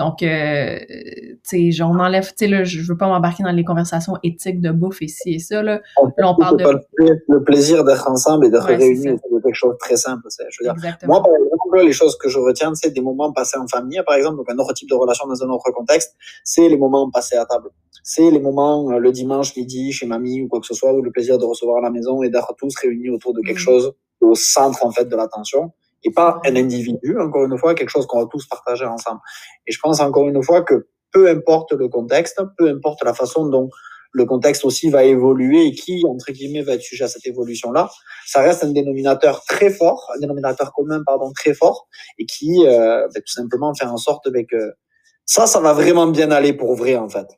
Donc, 0.00 0.22
euh, 0.22 0.78
tu 1.46 1.72
sais, 1.72 1.82
on 1.82 1.98
enlève, 1.98 2.26
tu 2.28 2.32
sais, 2.38 2.46
là, 2.46 2.64
je 2.64 2.80
veux 2.80 2.96
pas 2.96 3.06
m'embarquer 3.06 3.42
dans 3.42 3.52
les 3.52 3.64
conversations 3.64 4.14
éthiques 4.22 4.62
de 4.62 4.70
bouffe 4.70 5.02
ici 5.02 5.34
et 5.34 5.38
ça, 5.38 5.62
là. 5.62 5.82
là 6.16 6.30
on 6.30 6.36
parle 6.36 6.56
de... 6.56 6.64
le 7.28 7.44
plaisir 7.44 7.84
d'être 7.84 8.08
ensemble 8.10 8.46
et 8.46 8.50
d'être 8.50 8.64
réunis 8.64 9.10
autour 9.10 9.36
de 9.36 9.42
quelque 9.42 9.54
chose 9.54 9.74
de 9.74 9.78
très 9.78 9.96
simple. 9.96 10.22
Je 10.48 10.64
veux 10.64 10.72
dire, 10.72 10.96
moi, 11.06 11.22
par 11.22 11.32
exemple, 11.34 11.86
les 11.86 11.92
choses 11.92 12.16
que 12.16 12.30
je 12.30 12.38
retiens, 12.38 12.74
c'est 12.74 12.92
des 12.92 13.02
moments 13.02 13.30
passés 13.30 13.58
en 13.58 13.66
famille, 13.66 14.00
par 14.06 14.14
exemple, 14.14 14.38
donc 14.38 14.50
un 14.50 14.56
autre 14.56 14.72
type 14.72 14.88
de 14.88 14.94
relation 14.94 15.26
dans 15.26 15.44
un 15.44 15.50
autre 15.50 15.70
contexte, 15.70 16.16
c'est 16.44 16.66
les 16.66 16.78
moments 16.78 17.10
passés 17.10 17.36
à 17.36 17.44
table. 17.44 17.68
C'est 18.02 18.30
les 18.30 18.40
moments, 18.40 18.90
euh, 18.92 18.98
le 18.98 19.12
dimanche 19.12 19.54
midi, 19.54 19.92
chez 19.92 20.06
mamie 20.06 20.40
ou 20.40 20.48
quoi 20.48 20.60
que 20.60 20.66
ce 20.66 20.72
soit, 20.72 20.94
ou 20.94 21.02
le 21.02 21.10
plaisir 21.10 21.36
de 21.36 21.44
recevoir 21.44 21.76
à 21.76 21.82
la 21.82 21.90
maison 21.90 22.22
et 22.22 22.30
d'être 22.30 22.54
tous 22.56 22.74
réunis 22.80 23.10
autour 23.10 23.34
de 23.34 23.42
quelque 23.42 23.58
mmh. 23.58 23.70
chose 23.70 23.92
au 24.22 24.34
centre, 24.34 24.82
en 24.86 24.92
fait, 24.92 25.04
de 25.04 25.14
l'attention 25.14 25.72
et 26.02 26.10
pas 26.10 26.40
un 26.44 26.56
individu, 26.56 27.18
encore 27.18 27.44
une 27.44 27.58
fois, 27.58 27.74
quelque 27.74 27.90
chose 27.90 28.06
qu'on 28.06 28.20
va 28.20 28.26
tous 28.30 28.46
partager 28.46 28.84
ensemble. 28.84 29.20
Et 29.66 29.72
je 29.72 29.78
pense 29.80 30.00
encore 30.00 30.28
une 30.28 30.42
fois 30.42 30.62
que 30.62 30.88
peu 31.12 31.28
importe 31.28 31.72
le 31.72 31.88
contexte, 31.88 32.40
peu 32.56 32.68
importe 32.68 33.02
la 33.04 33.14
façon 33.14 33.46
dont 33.46 33.68
le 34.12 34.24
contexte 34.24 34.64
aussi 34.64 34.90
va 34.90 35.04
évoluer 35.04 35.66
et 35.66 35.72
qui, 35.72 36.02
entre 36.06 36.32
guillemets, 36.32 36.62
va 36.62 36.74
être 36.74 36.82
sujet 36.82 37.04
à 37.04 37.08
cette 37.08 37.26
évolution-là, 37.26 37.88
ça 38.26 38.40
reste 38.42 38.64
un 38.64 38.72
dénominateur 38.72 39.44
très 39.44 39.70
fort, 39.70 40.10
un 40.16 40.20
dénominateur 40.20 40.72
commun, 40.72 41.02
pardon, 41.04 41.32
très 41.32 41.54
fort, 41.54 41.86
et 42.18 42.26
qui, 42.26 42.66
euh, 42.66 43.06
va 43.06 43.20
tout 43.20 43.32
simplement 43.32 43.72
faire 43.74 43.92
en 43.92 43.96
sorte 43.96 44.28
que 44.48 44.74
ça, 45.26 45.46
ça 45.46 45.60
va 45.60 45.72
vraiment 45.72 46.08
bien 46.08 46.30
aller 46.32 46.52
pour 46.52 46.74
vrai, 46.74 46.96
en 46.96 47.08
fait. 47.08 47.28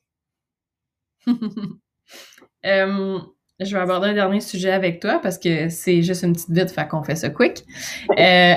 euh, 2.64 3.19
je 3.61 3.75
vais 3.75 3.83
aborder 3.83 4.09
un 4.09 4.15
dernier 4.15 4.41
sujet 4.41 4.73
avec 4.73 5.01
toi 5.01 5.21
parce 5.23 5.39
que 5.39 5.69
c'est 5.69 6.03
juste 6.03 6.23
une 6.23 6.33
petite 6.33 6.51
vite, 6.51 6.71
fait 6.71 6.89
qu'on 6.89 7.03
fait 7.03 7.17
ça 7.17 7.31
quick. 7.31 7.65
Euh, 8.19 8.55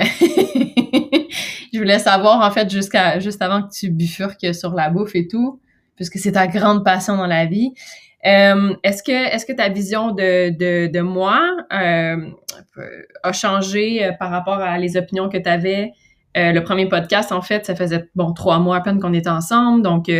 je 1.72 1.78
voulais 1.78 1.98
savoir, 1.98 2.40
en 2.40 2.50
fait, 2.50 2.70
jusqu'à 2.70 3.18
juste 3.18 3.42
avant 3.42 3.62
que 3.62 3.70
tu 3.72 3.90
bifurques 3.90 4.54
sur 4.54 4.74
la 4.74 4.90
bouffe 4.90 5.14
et 5.14 5.28
tout, 5.28 5.60
puisque 5.96 6.18
c'est 6.18 6.32
ta 6.32 6.46
grande 6.46 6.84
passion 6.84 7.16
dans 7.16 7.26
la 7.26 7.46
vie. 7.46 7.72
Euh, 8.24 8.74
est-ce 8.82 9.02
que 9.02 9.12
est-ce 9.12 9.46
que 9.46 9.52
ta 9.52 9.68
vision 9.68 10.10
de, 10.10 10.50
de, 10.50 10.88
de 10.88 11.00
moi 11.00 11.40
euh, 11.72 12.30
a 13.22 13.32
changé 13.32 14.10
par 14.18 14.30
rapport 14.30 14.58
à 14.58 14.78
les 14.78 14.96
opinions 14.96 15.28
que 15.28 15.38
tu 15.38 15.48
avais? 15.48 15.92
le 16.38 16.60
premier 16.60 16.86
podcast, 16.86 17.32
en 17.32 17.40
fait, 17.40 17.64
ça 17.64 17.74
faisait 17.74 18.10
bon 18.14 18.34
trois 18.34 18.58
mois 18.58 18.76
à 18.76 18.80
peine 18.82 19.00
qu'on 19.00 19.14
était 19.14 19.30
ensemble, 19.30 19.80
donc 19.80 20.10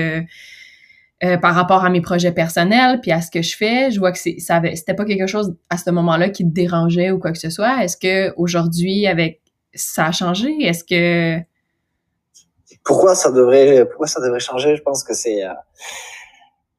euh, 1.24 1.38
par 1.38 1.54
rapport 1.54 1.82
à 1.82 1.88
mes 1.88 2.02
projets 2.02 2.32
personnels 2.32 3.00
puis 3.00 3.10
à 3.10 3.22
ce 3.22 3.30
que 3.30 3.40
je 3.40 3.56
fais, 3.56 3.90
je 3.90 3.98
vois 3.98 4.12
que 4.12 4.18
c'est 4.18 4.38
ça 4.38 4.60
c'était 4.74 4.92
pas 4.92 5.06
quelque 5.06 5.26
chose 5.26 5.54
à 5.70 5.78
ce 5.78 5.90
moment-là 5.90 6.28
qui 6.28 6.44
te 6.44 6.52
dérangeait 6.52 7.10
ou 7.10 7.18
quoi 7.18 7.32
que 7.32 7.38
ce 7.38 7.48
soit. 7.48 7.82
Est-ce 7.82 7.96
que 7.96 8.34
aujourd'hui 8.36 9.06
avec 9.06 9.40
ça 9.74 10.06
a 10.06 10.12
changé? 10.12 10.54
Est-ce 10.60 10.84
que 10.84 11.42
pourquoi 12.84 13.14
ça 13.14 13.32
devrait 13.32 13.86
pourquoi 13.86 14.06
ça 14.06 14.20
devrait 14.20 14.40
changer? 14.40 14.76
Je 14.76 14.82
pense 14.82 15.04
que 15.04 15.14
c'est 15.14 15.42
euh, 15.42 15.52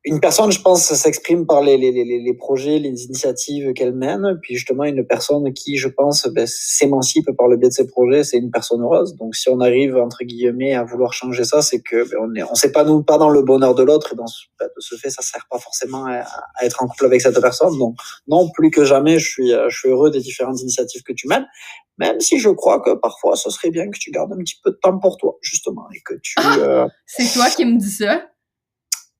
une 0.07 0.21
personne, 0.21 0.51
je 0.53 0.61
pense, 0.61 0.93
s'exprime 0.93 1.45
par 1.45 1.61
les, 1.61 1.77
les, 1.77 1.91
les, 1.91 2.05
les, 2.05 2.33
projets, 2.33 2.79
les 2.79 3.03
initiatives 3.03 3.73
qu'elle 3.73 3.93
mène. 3.93 4.39
Puis 4.41 4.55
justement, 4.55 4.85
une 4.85 5.05
personne 5.05 5.51
qui, 5.53 5.75
je 5.75 5.89
pense, 5.89 6.27
ben, 6.27 6.47
s'émancipe 6.47 7.29
par 7.37 7.47
le 7.49 7.57
biais 7.57 7.67
de 7.67 7.73
ses 7.73 7.87
projets, 7.87 8.23
c'est 8.23 8.37
une 8.37 8.49
personne 8.49 8.81
heureuse. 8.81 9.15
Donc 9.17 9.35
si 9.35 9.49
on 9.49 9.59
arrive, 9.59 9.97
entre 9.97 10.23
guillemets, 10.23 10.75
à 10.75 10.85
vouloir 10.85 11.11
changer 11.11 11.43
ça, 11.43 11.61
c'est 11.61 11.81
que 11.81 12.09
ben, 12.09 12.17
on 12.21 12.35
est, 12.35 12.43
on 12.43 12.55
s'épanouit 12.55 13.03
pas 13.03 13.17
dans 13.17 13.29
le 13.29 13.41
bonheur 13.41 13.75
de 13.75 13.83
l'autre. 13.83 14.13
Et 14.13 14.15
dans 14.15 14.27
ce, 14.27 14.45
ben, 14.57 14.67
de 14.67 14.81
ce 14.81 14.95
fait, 14.95 15.09
ça 15.09 15.21
sert 15.21 15.45
pas 15.51 15.59
forcément 15.59 16.05
à, 16.05 16.21
à, 16.55 16.65
être 16.65 16.81
en 16.81 16.87
couple 16.87 17.05
avec 17.05 17.19
cette 17.19 17.39
personne. 17.41 17.77
Donc 17.77 17.95
non, 18.27 18.49
plus 18.51 18.71
que 18.71 18.85
jamais, 18.85 19.19
je 19.19 19.29
suis, 19.29 19.49
je 19.49 19.77
suis 19.77 19.89
heureux 19.89 20.09
des 20.09 20.21
différentes 20.21 20.61
initiatives 20.61 21.03
que 21.03 21.13
tu 21.13 21.27
mènes. 21.27 21.45
Même 21.97 22.19
si 22.21 22.39
je 22.39 22.49
crois 22.49 22.79
que 22.79 22.93
parfois, 22.93 23.35
ce 23.35 23.49
serait 23.49 23.71
bien 23.71 23.89
que 23.89 23.97
tu 23.97 24.11
gardes 24.11 24.31
un 24.31 24.37
petit 24.37 24.59
peu 24.63 24.71
de 24.71 24.77
temps 24.81 24.97
pour 24.99 25.17
toi, 25.17 25.35
justement, 25.41 25.87
et 25.93 25.99
que 26.05 26.13
tu. 26.21 26.35
Ah! 26.37 26.55
Euh, 26.59 26.87
c'est 27.07 27.33
toi 27.33 27.49
qui 27.49 27.65
me 27.65 27.77
dis 27.77 27.89
ça. 27.89 28.21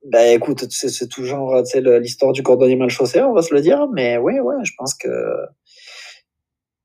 Ben 0.10 0.36
écoute, 0.36 0.66
c'est 0.70 1.08
tu 1.08 1.28
sais, 1.28 1.82
l'histoire 2.00 2.32
du 2.32 2.44
cordonnier 2.44 2.76
mal 2.76 2.90
chaussé, 2.90 3.22
on 3.22 3.34
va 3.34 3.42
se 3.42 3.54
le 3.54 3.62
dire, 3.62 3.88
mais 3.94 4.18
oui, 4.18 4.40
ouais, 4.40 4.56
je 4.64 4.72
pense 4.78 4.94
que 4.94 5.10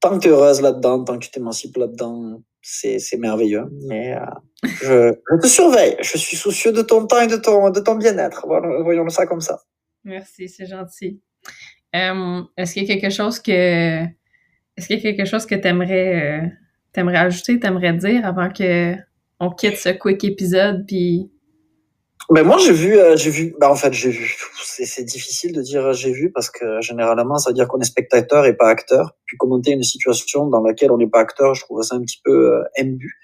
tant 0.00 0.18
que 0.18 0.22
tu 0.22 0.28
es 0.28 0.30
heureuse 0.30 0.60
là-dedans, 0.60 1.04
tant 1.04 1.18
que 1.18 1.24
tu 1.24 1.30
t'émancipes 1.30 1.76
là-dedans, 1.76 2.42
c'est 2.60 3.16
merveilleux. 3.18 3.66
Mais 3.86 4.14
euh, 4.14 4.20
je, 4.64 5.14
je, 5.30 5.40
te 5.40 5.46
surveille, 5.46 5.96
je 6.00 6.18
suis 6.18 6.36
soucieux 6.36 6.72
de 6.72 6.82
ton 6.82 7.06
temps 7.06 7.20
et 7.20 7.28
de 7.28 7.36
ton, 7.36 7.70
de 7.70 7.80
ton 7.80 7.94
bien-être. 7.94 8.46
Voyons 8.82 9.08
ça 9.08 9.26
comme 9.26 9.40
ça. 9.40 9.60
Merci, 10.04 10.48
c'est 10.48 10.66
gentil. 10.66 11.20
Euh, 11.94 12.42
est-ce 12.56 12.74
qu'il 12.74 12.84
y 12.84 12.90
a 12.90 12.96
quelque 12.96 13.12
chose 13.12 13.38
que 13.38 14.02
est-ce 14.76 14.86
qu'il 14.86 14.96
y 14.96 15.06
a 15.06 15.12
quelque 15.12 15.26
chose 15.26 15.46
que 15.46 15.54
t'aimerais 15.54 16.42
euh, 16.42 16.46
t'aimerais 16.92 17.18
ajouter, 17.18 17.60
t'aimerais 17.60 17.92
dire 17.92 18.24
avant 18.26 18.50
que 18.50 18.94
on 19.38 19.50
quitte 19.50 19.76
ce 19.76 19.90
quick 19.90 20.24
épisode 20.24 20.84
puis 20.86 21.30
mais 22.30 22.42
moi 22.42 22.56
j'ai 22.58 22.72
vu, 22.72 22.96
euh, 22.98 23.16
j'ai 23.16 23.30
vu, 23.30 23.54
bah 23.58 23.70
en 23.70 23.74
fait 23.74 23.92
j'ai 23.92 24.10
vu. 24.10 24.36
C'est 24.64 25.04
difficile 25.04 25.52
de 25.52 25.62
dire 25.62 25.86
euh, 25.86 25.92
j'ai 25.92 26.12
vu 26.12 26.30
parce 26.32 26.50
que 26.50 26.80
généralement 26.80 27.38
ça 27.38 27.50
veut 27.50 27.54
dire 27.54 27.68
qu'on 27.68 27.80
est 27.80 27.84
spectateur 27.84 28.46
et 28.46 28.56
pas 28.56 28.68
acteur. 28.68 29.16
Puis 29.26 29.36
commenter 29.36 29.72
une 29.72 29.82
situation 29.82 30.46
dans 30.46 30.62
laquelle 30.62 30.90
on 30.90 30.98
n'est 30.98 31.08
pas 31.08 31.20
acteur, 31.20 31.54
je 31.54 31.62
trouve 31.62 31.82
ça 31.82 31.96
un 31.96 32.00
petit 32.00 32.20
peu 32.24 32.54
euh, 32.54 32.62
imbu. 32.78 33.18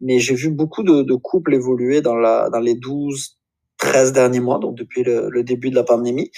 Mais 0.00 0.18
j'ai 0.18 0.34
vu 0.34 0.50
beaucoup 0.50 0.82
de, 0.82 1.02
de, 1.02 1.14
couples 1.14 1.54
évoluer 1.54 2.00
dans 2.00 2.14
la 2.16 2.48
dans 2.50 2.60
les 2.60 2.74
12, 2.74 3.38
13 3.78 4.12
derniers 4.12 4.40
mois, 4.40 4.58
donc 4.58 4.76
depuis 4.76 5.02
le, 5.02 5.28
le 5.30 5.42
début 5.42 5.70
de 5.70 5.76
la 5.76 5.84
pandémie. 5.84 6.30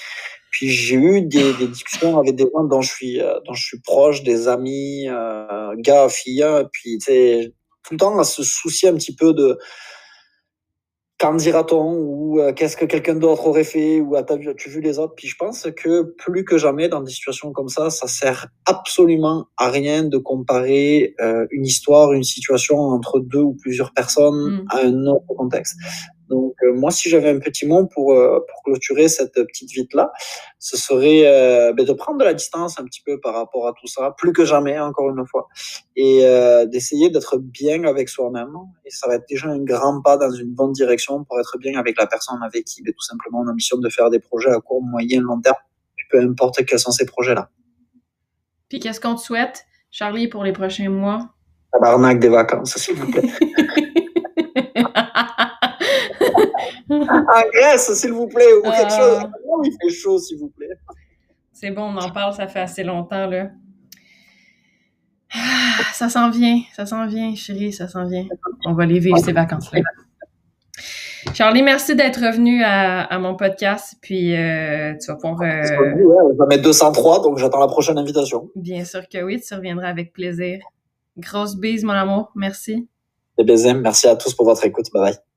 Puis 0.51 0.69
j'ai 0.69 0.97
eu 0.97 1.23
des, 1.23 1.53
des, 1.55 1.69
discussions 1.69 2.19
avec 2.19 2.35
des 2.35 2.45
gens 2.53 2.65
dont 2.65 2.83
je 2.83 2.93
suis 2.93 3.21
euh, 3.21 3.39
dont 3.47 3.55
je 3.55 3.65
suis 3.65 3.81
proche, 3.81 4.23
des 4.23 4.49
amis, 4.49 5.09
euh, 5.09 5.75
gars, 5.79 6.09
filles, 6.09 6.45
puis 6.73 6.99
tu 6.99 7.05
sais 7.07 7.55
tout 7.85 7.95
le 7.95 7.99
temps 7.99 8.19
à 8.19 8.25
se 8.25 8.43
soucier 8.43 8.89
un 8.89 8.95
petit 8.95 9.15
peu 9.15 9.33
de 9.33 9.59
qu'en 11.21 11.35
dira-t-on 11.35 11.93
ou 11.99 12.41
euh, 12.41 12.53
qu'est-ce 12.53 12.77
que 12.77 12.87
quelqu'un 12.87 13.15
d'autre 13.15 13.47
aurait 13.47 13.65
fait 13.65 14.01
ou 14.01 14.17
as-tu 14.17 14.71
vu 14.71 14.81
les 14.81 14.99
autres? 14.99 15.15
Puis 15.15 15.29
je 15.29 15.37
pense 15.37 15.69
que 15.77 16.15
plus 16.17 16.45
que 16.45 16.57
jamais 16.57 16.89
dans 16.89 17.03
des 17.03 17.13
situations 17.13 17.53
comme 17.53 17.69
ça 17.69 17.91
ça 17.91 18.09
sert 18.09 18.49
absolument 18.65 19.47
à 19.59 19.71
rien 19.71 20.03
de 20.03 20.17
comparer 20.17 21.15
euh, 21.21 21.47
une 21.51 21.67
histoire 21.67 22.13
une 22.13 22.25
situation 22.25 22.79
entre 22.79 23.21
deux 23.21 23.43
ou 23.43 23.55
plusieurs 23.61 23.93
personnes 23.93 24.63
mm. 24.63 24.65
à 24.71 24.79
un 24.87 25.07
autre 25.07 25.27
contexte 25.37 25.77
donc 26.31 26.55
euh, 26.63 26.73
moi, 26.73 26.93
si 26.93 27.11
j'avais 27.11 27.29
un 27.29 27.41
petit 27.41 27.67
mot 27.67 27.87
pour, 27.87 28.13
euh, 28.13 28.39
pour 28.49 28.63
clôturer 28.63 29.09
cette 29.09 29.35
petite 29.35 29.73
vite-là, 29.73 30.13
ce 30.61 30.77
serait 30.77 31.27
euh, 31.27 31.73
ben, 31.73 31.85
de 31.85 31.93
prendre 31.93 32.19
de 32.19 32.25
la 32.25 32.35
distance 32.35 32.79
un 32.79 32.85
petit 32.85 33.03
peu 33.03 33.19
par 33.19 33.35
rapport 33.35 33.67
à 33.67 33.73
tout 33.73 33.89
ça, 33.89 34.15
plus 34.17 34.33
que 34.33 34.45
jamais, 34.45 34.79
encore 34.79 35.11
une 35.11 35.27
fois, 35.27 35.49
et 35.97 36.21
d'essayer 36.69 37.11
d'être 37.11 37.39
bien 37.39 37.85
avec 37.85 38.09
soi-même. 38.09 38.53
Et 38.87 38.91
ça 38.91 39.09
va 39.09 39.17
être 39.17 39.27
déjà 39.29 39.49
un 39.49 39.59
grand 39.59 40.01
pas 40.03 40.17
dans 40.17 40.31
une 40.31 40.55
bonne 40.55 40.73
direction 40.73 41.25
pour 41.25 41.39
être 41.41 41.59
bien 41.59 41.79
avec 41.79 41.99
la 41.99 42.07
personne 42.07 42.39
avec 42.43 42.65
qui 42.65 42.83
ben, 42.83 42.93
tout 42.93 43.05
simplement 43.05 43.41
on 43.41 43.49
ambitionne 43.49 43.81
de 43.81 43.89
faire 43.89 44.09
des 44.09 44.21
projets 44.21 44.51
à 44.51 44.61
court, 44.61 44.83
moyen, 44.83 45.21
long 45.21 45.41
terme, 45.41 45.57
peu 46.11 46.21
importe 46.21 46.65
quels 46.65 46.79
sont 46.79 46.93
ces 46.93 47.07
projets-là. 47.07 47.51
Puis 48.69 48.79
qu'est-ce 48.79 49.01
qu'on 49.01 49.17
te 49.17 49.21
souhaite, 49.21 49.65
Charlie, 49.91 50.29
pour 50.29 50.45
les 50.45 50.53
prochains 50.53 50.91
mois? 50.91 51.29
Tabarnak 51.73 52.21
des 52.21 52.29
vacances, 52.29 52.77
s'il 52.77 52.95
vous 52.97 53.11
plaît. 53.11 53.29
en 57.35 57.49
Grèce, 57.53 57.93
s'il 57.95 58.13
vous 58.13 58.29
plaît, 58.29 58.53
ou 58.59 58.63
quelque 58.63 58.91
chose. 58.91 59.23
Oh, 59.47 59.63
il 59.65 59.73
fait 59.81 59.95
chaud, 59.95 60.19
s'il 60.19 60.39
vous 60.39 60.49
plaît. 60.49 60.69
C'est 61.53 61.71
bon, 61.71 61.83
on 61.83 61.97
en 61.97 62.11
parle, 62.11 62.33
ça 62.33 62.47
fait 62.47 62.61
assez 62.61 62.83
longtemps, 62.83 63.27
là. 63.27 63.51
Ah, 65.33 65.83
ça 65.95 66.09
s'en 66.09 66.31
vient, 66.31 66.61
ça 66.75 66.87
s'en 66.87 67.07
vient, 67.07 67.35
chérie, 67.35 67.73
ça 67.73 67.87
s'en 67.87 68.07
vient. 68.07 68.27
On 68.67 68.75
va 68.75 68.87
les 68.87 68.99
vivre 68.99 69.19
ces 69.19 69.33
vacances-là. 69.33 69.81
Charlie, 71.35 71.63
merci 71.63 71.95
d'être 71.95 72.21
revenu 72.21 72.63
à, 72.65 73.19
mon 73.19 73.37
podcast. 73.37 73.95
Puis 74.01 74.35
euh, 74.35 74.95
tu 75.01 75.07
vas 75.07 75.17
pouvoir. 75.17 75.43
Euh... 75.43 76.33
on 76.33 76.35
va 76.35 76.47
mettre 76.47 76.63
203, 76.63 77.23
donc 77.23 77.39
j'attends 77.39 77.61
la 77.61 77.69
prochaine 77.69 77.99
invitation. 77.99 78.51
Bien 78.57 78.85
sûr 78.85 79.09
que 79.09 79.23
oui, 79.23 79.41
tu 79.41 79.55
reviendras 79.55 79.89
avec 79.89 80.13
plaisir. 80.13 80.59
Grosse 81.17 81.57
bise, 81.57 81.85
mon 81.85 81.93
amour. 81.93 82.33
Merci. 82.35 82.89
Des 83.39 83.45
baisers. 83.45 83.75
Merci 83.75 84.09
à 84.09 84.17
tous 84.17 84.35
pour 84.35 84.47
votre 84.47 84.65
écoute. 84.65 84.87
Bye 84.93 85.03
bye. 85.03 85.30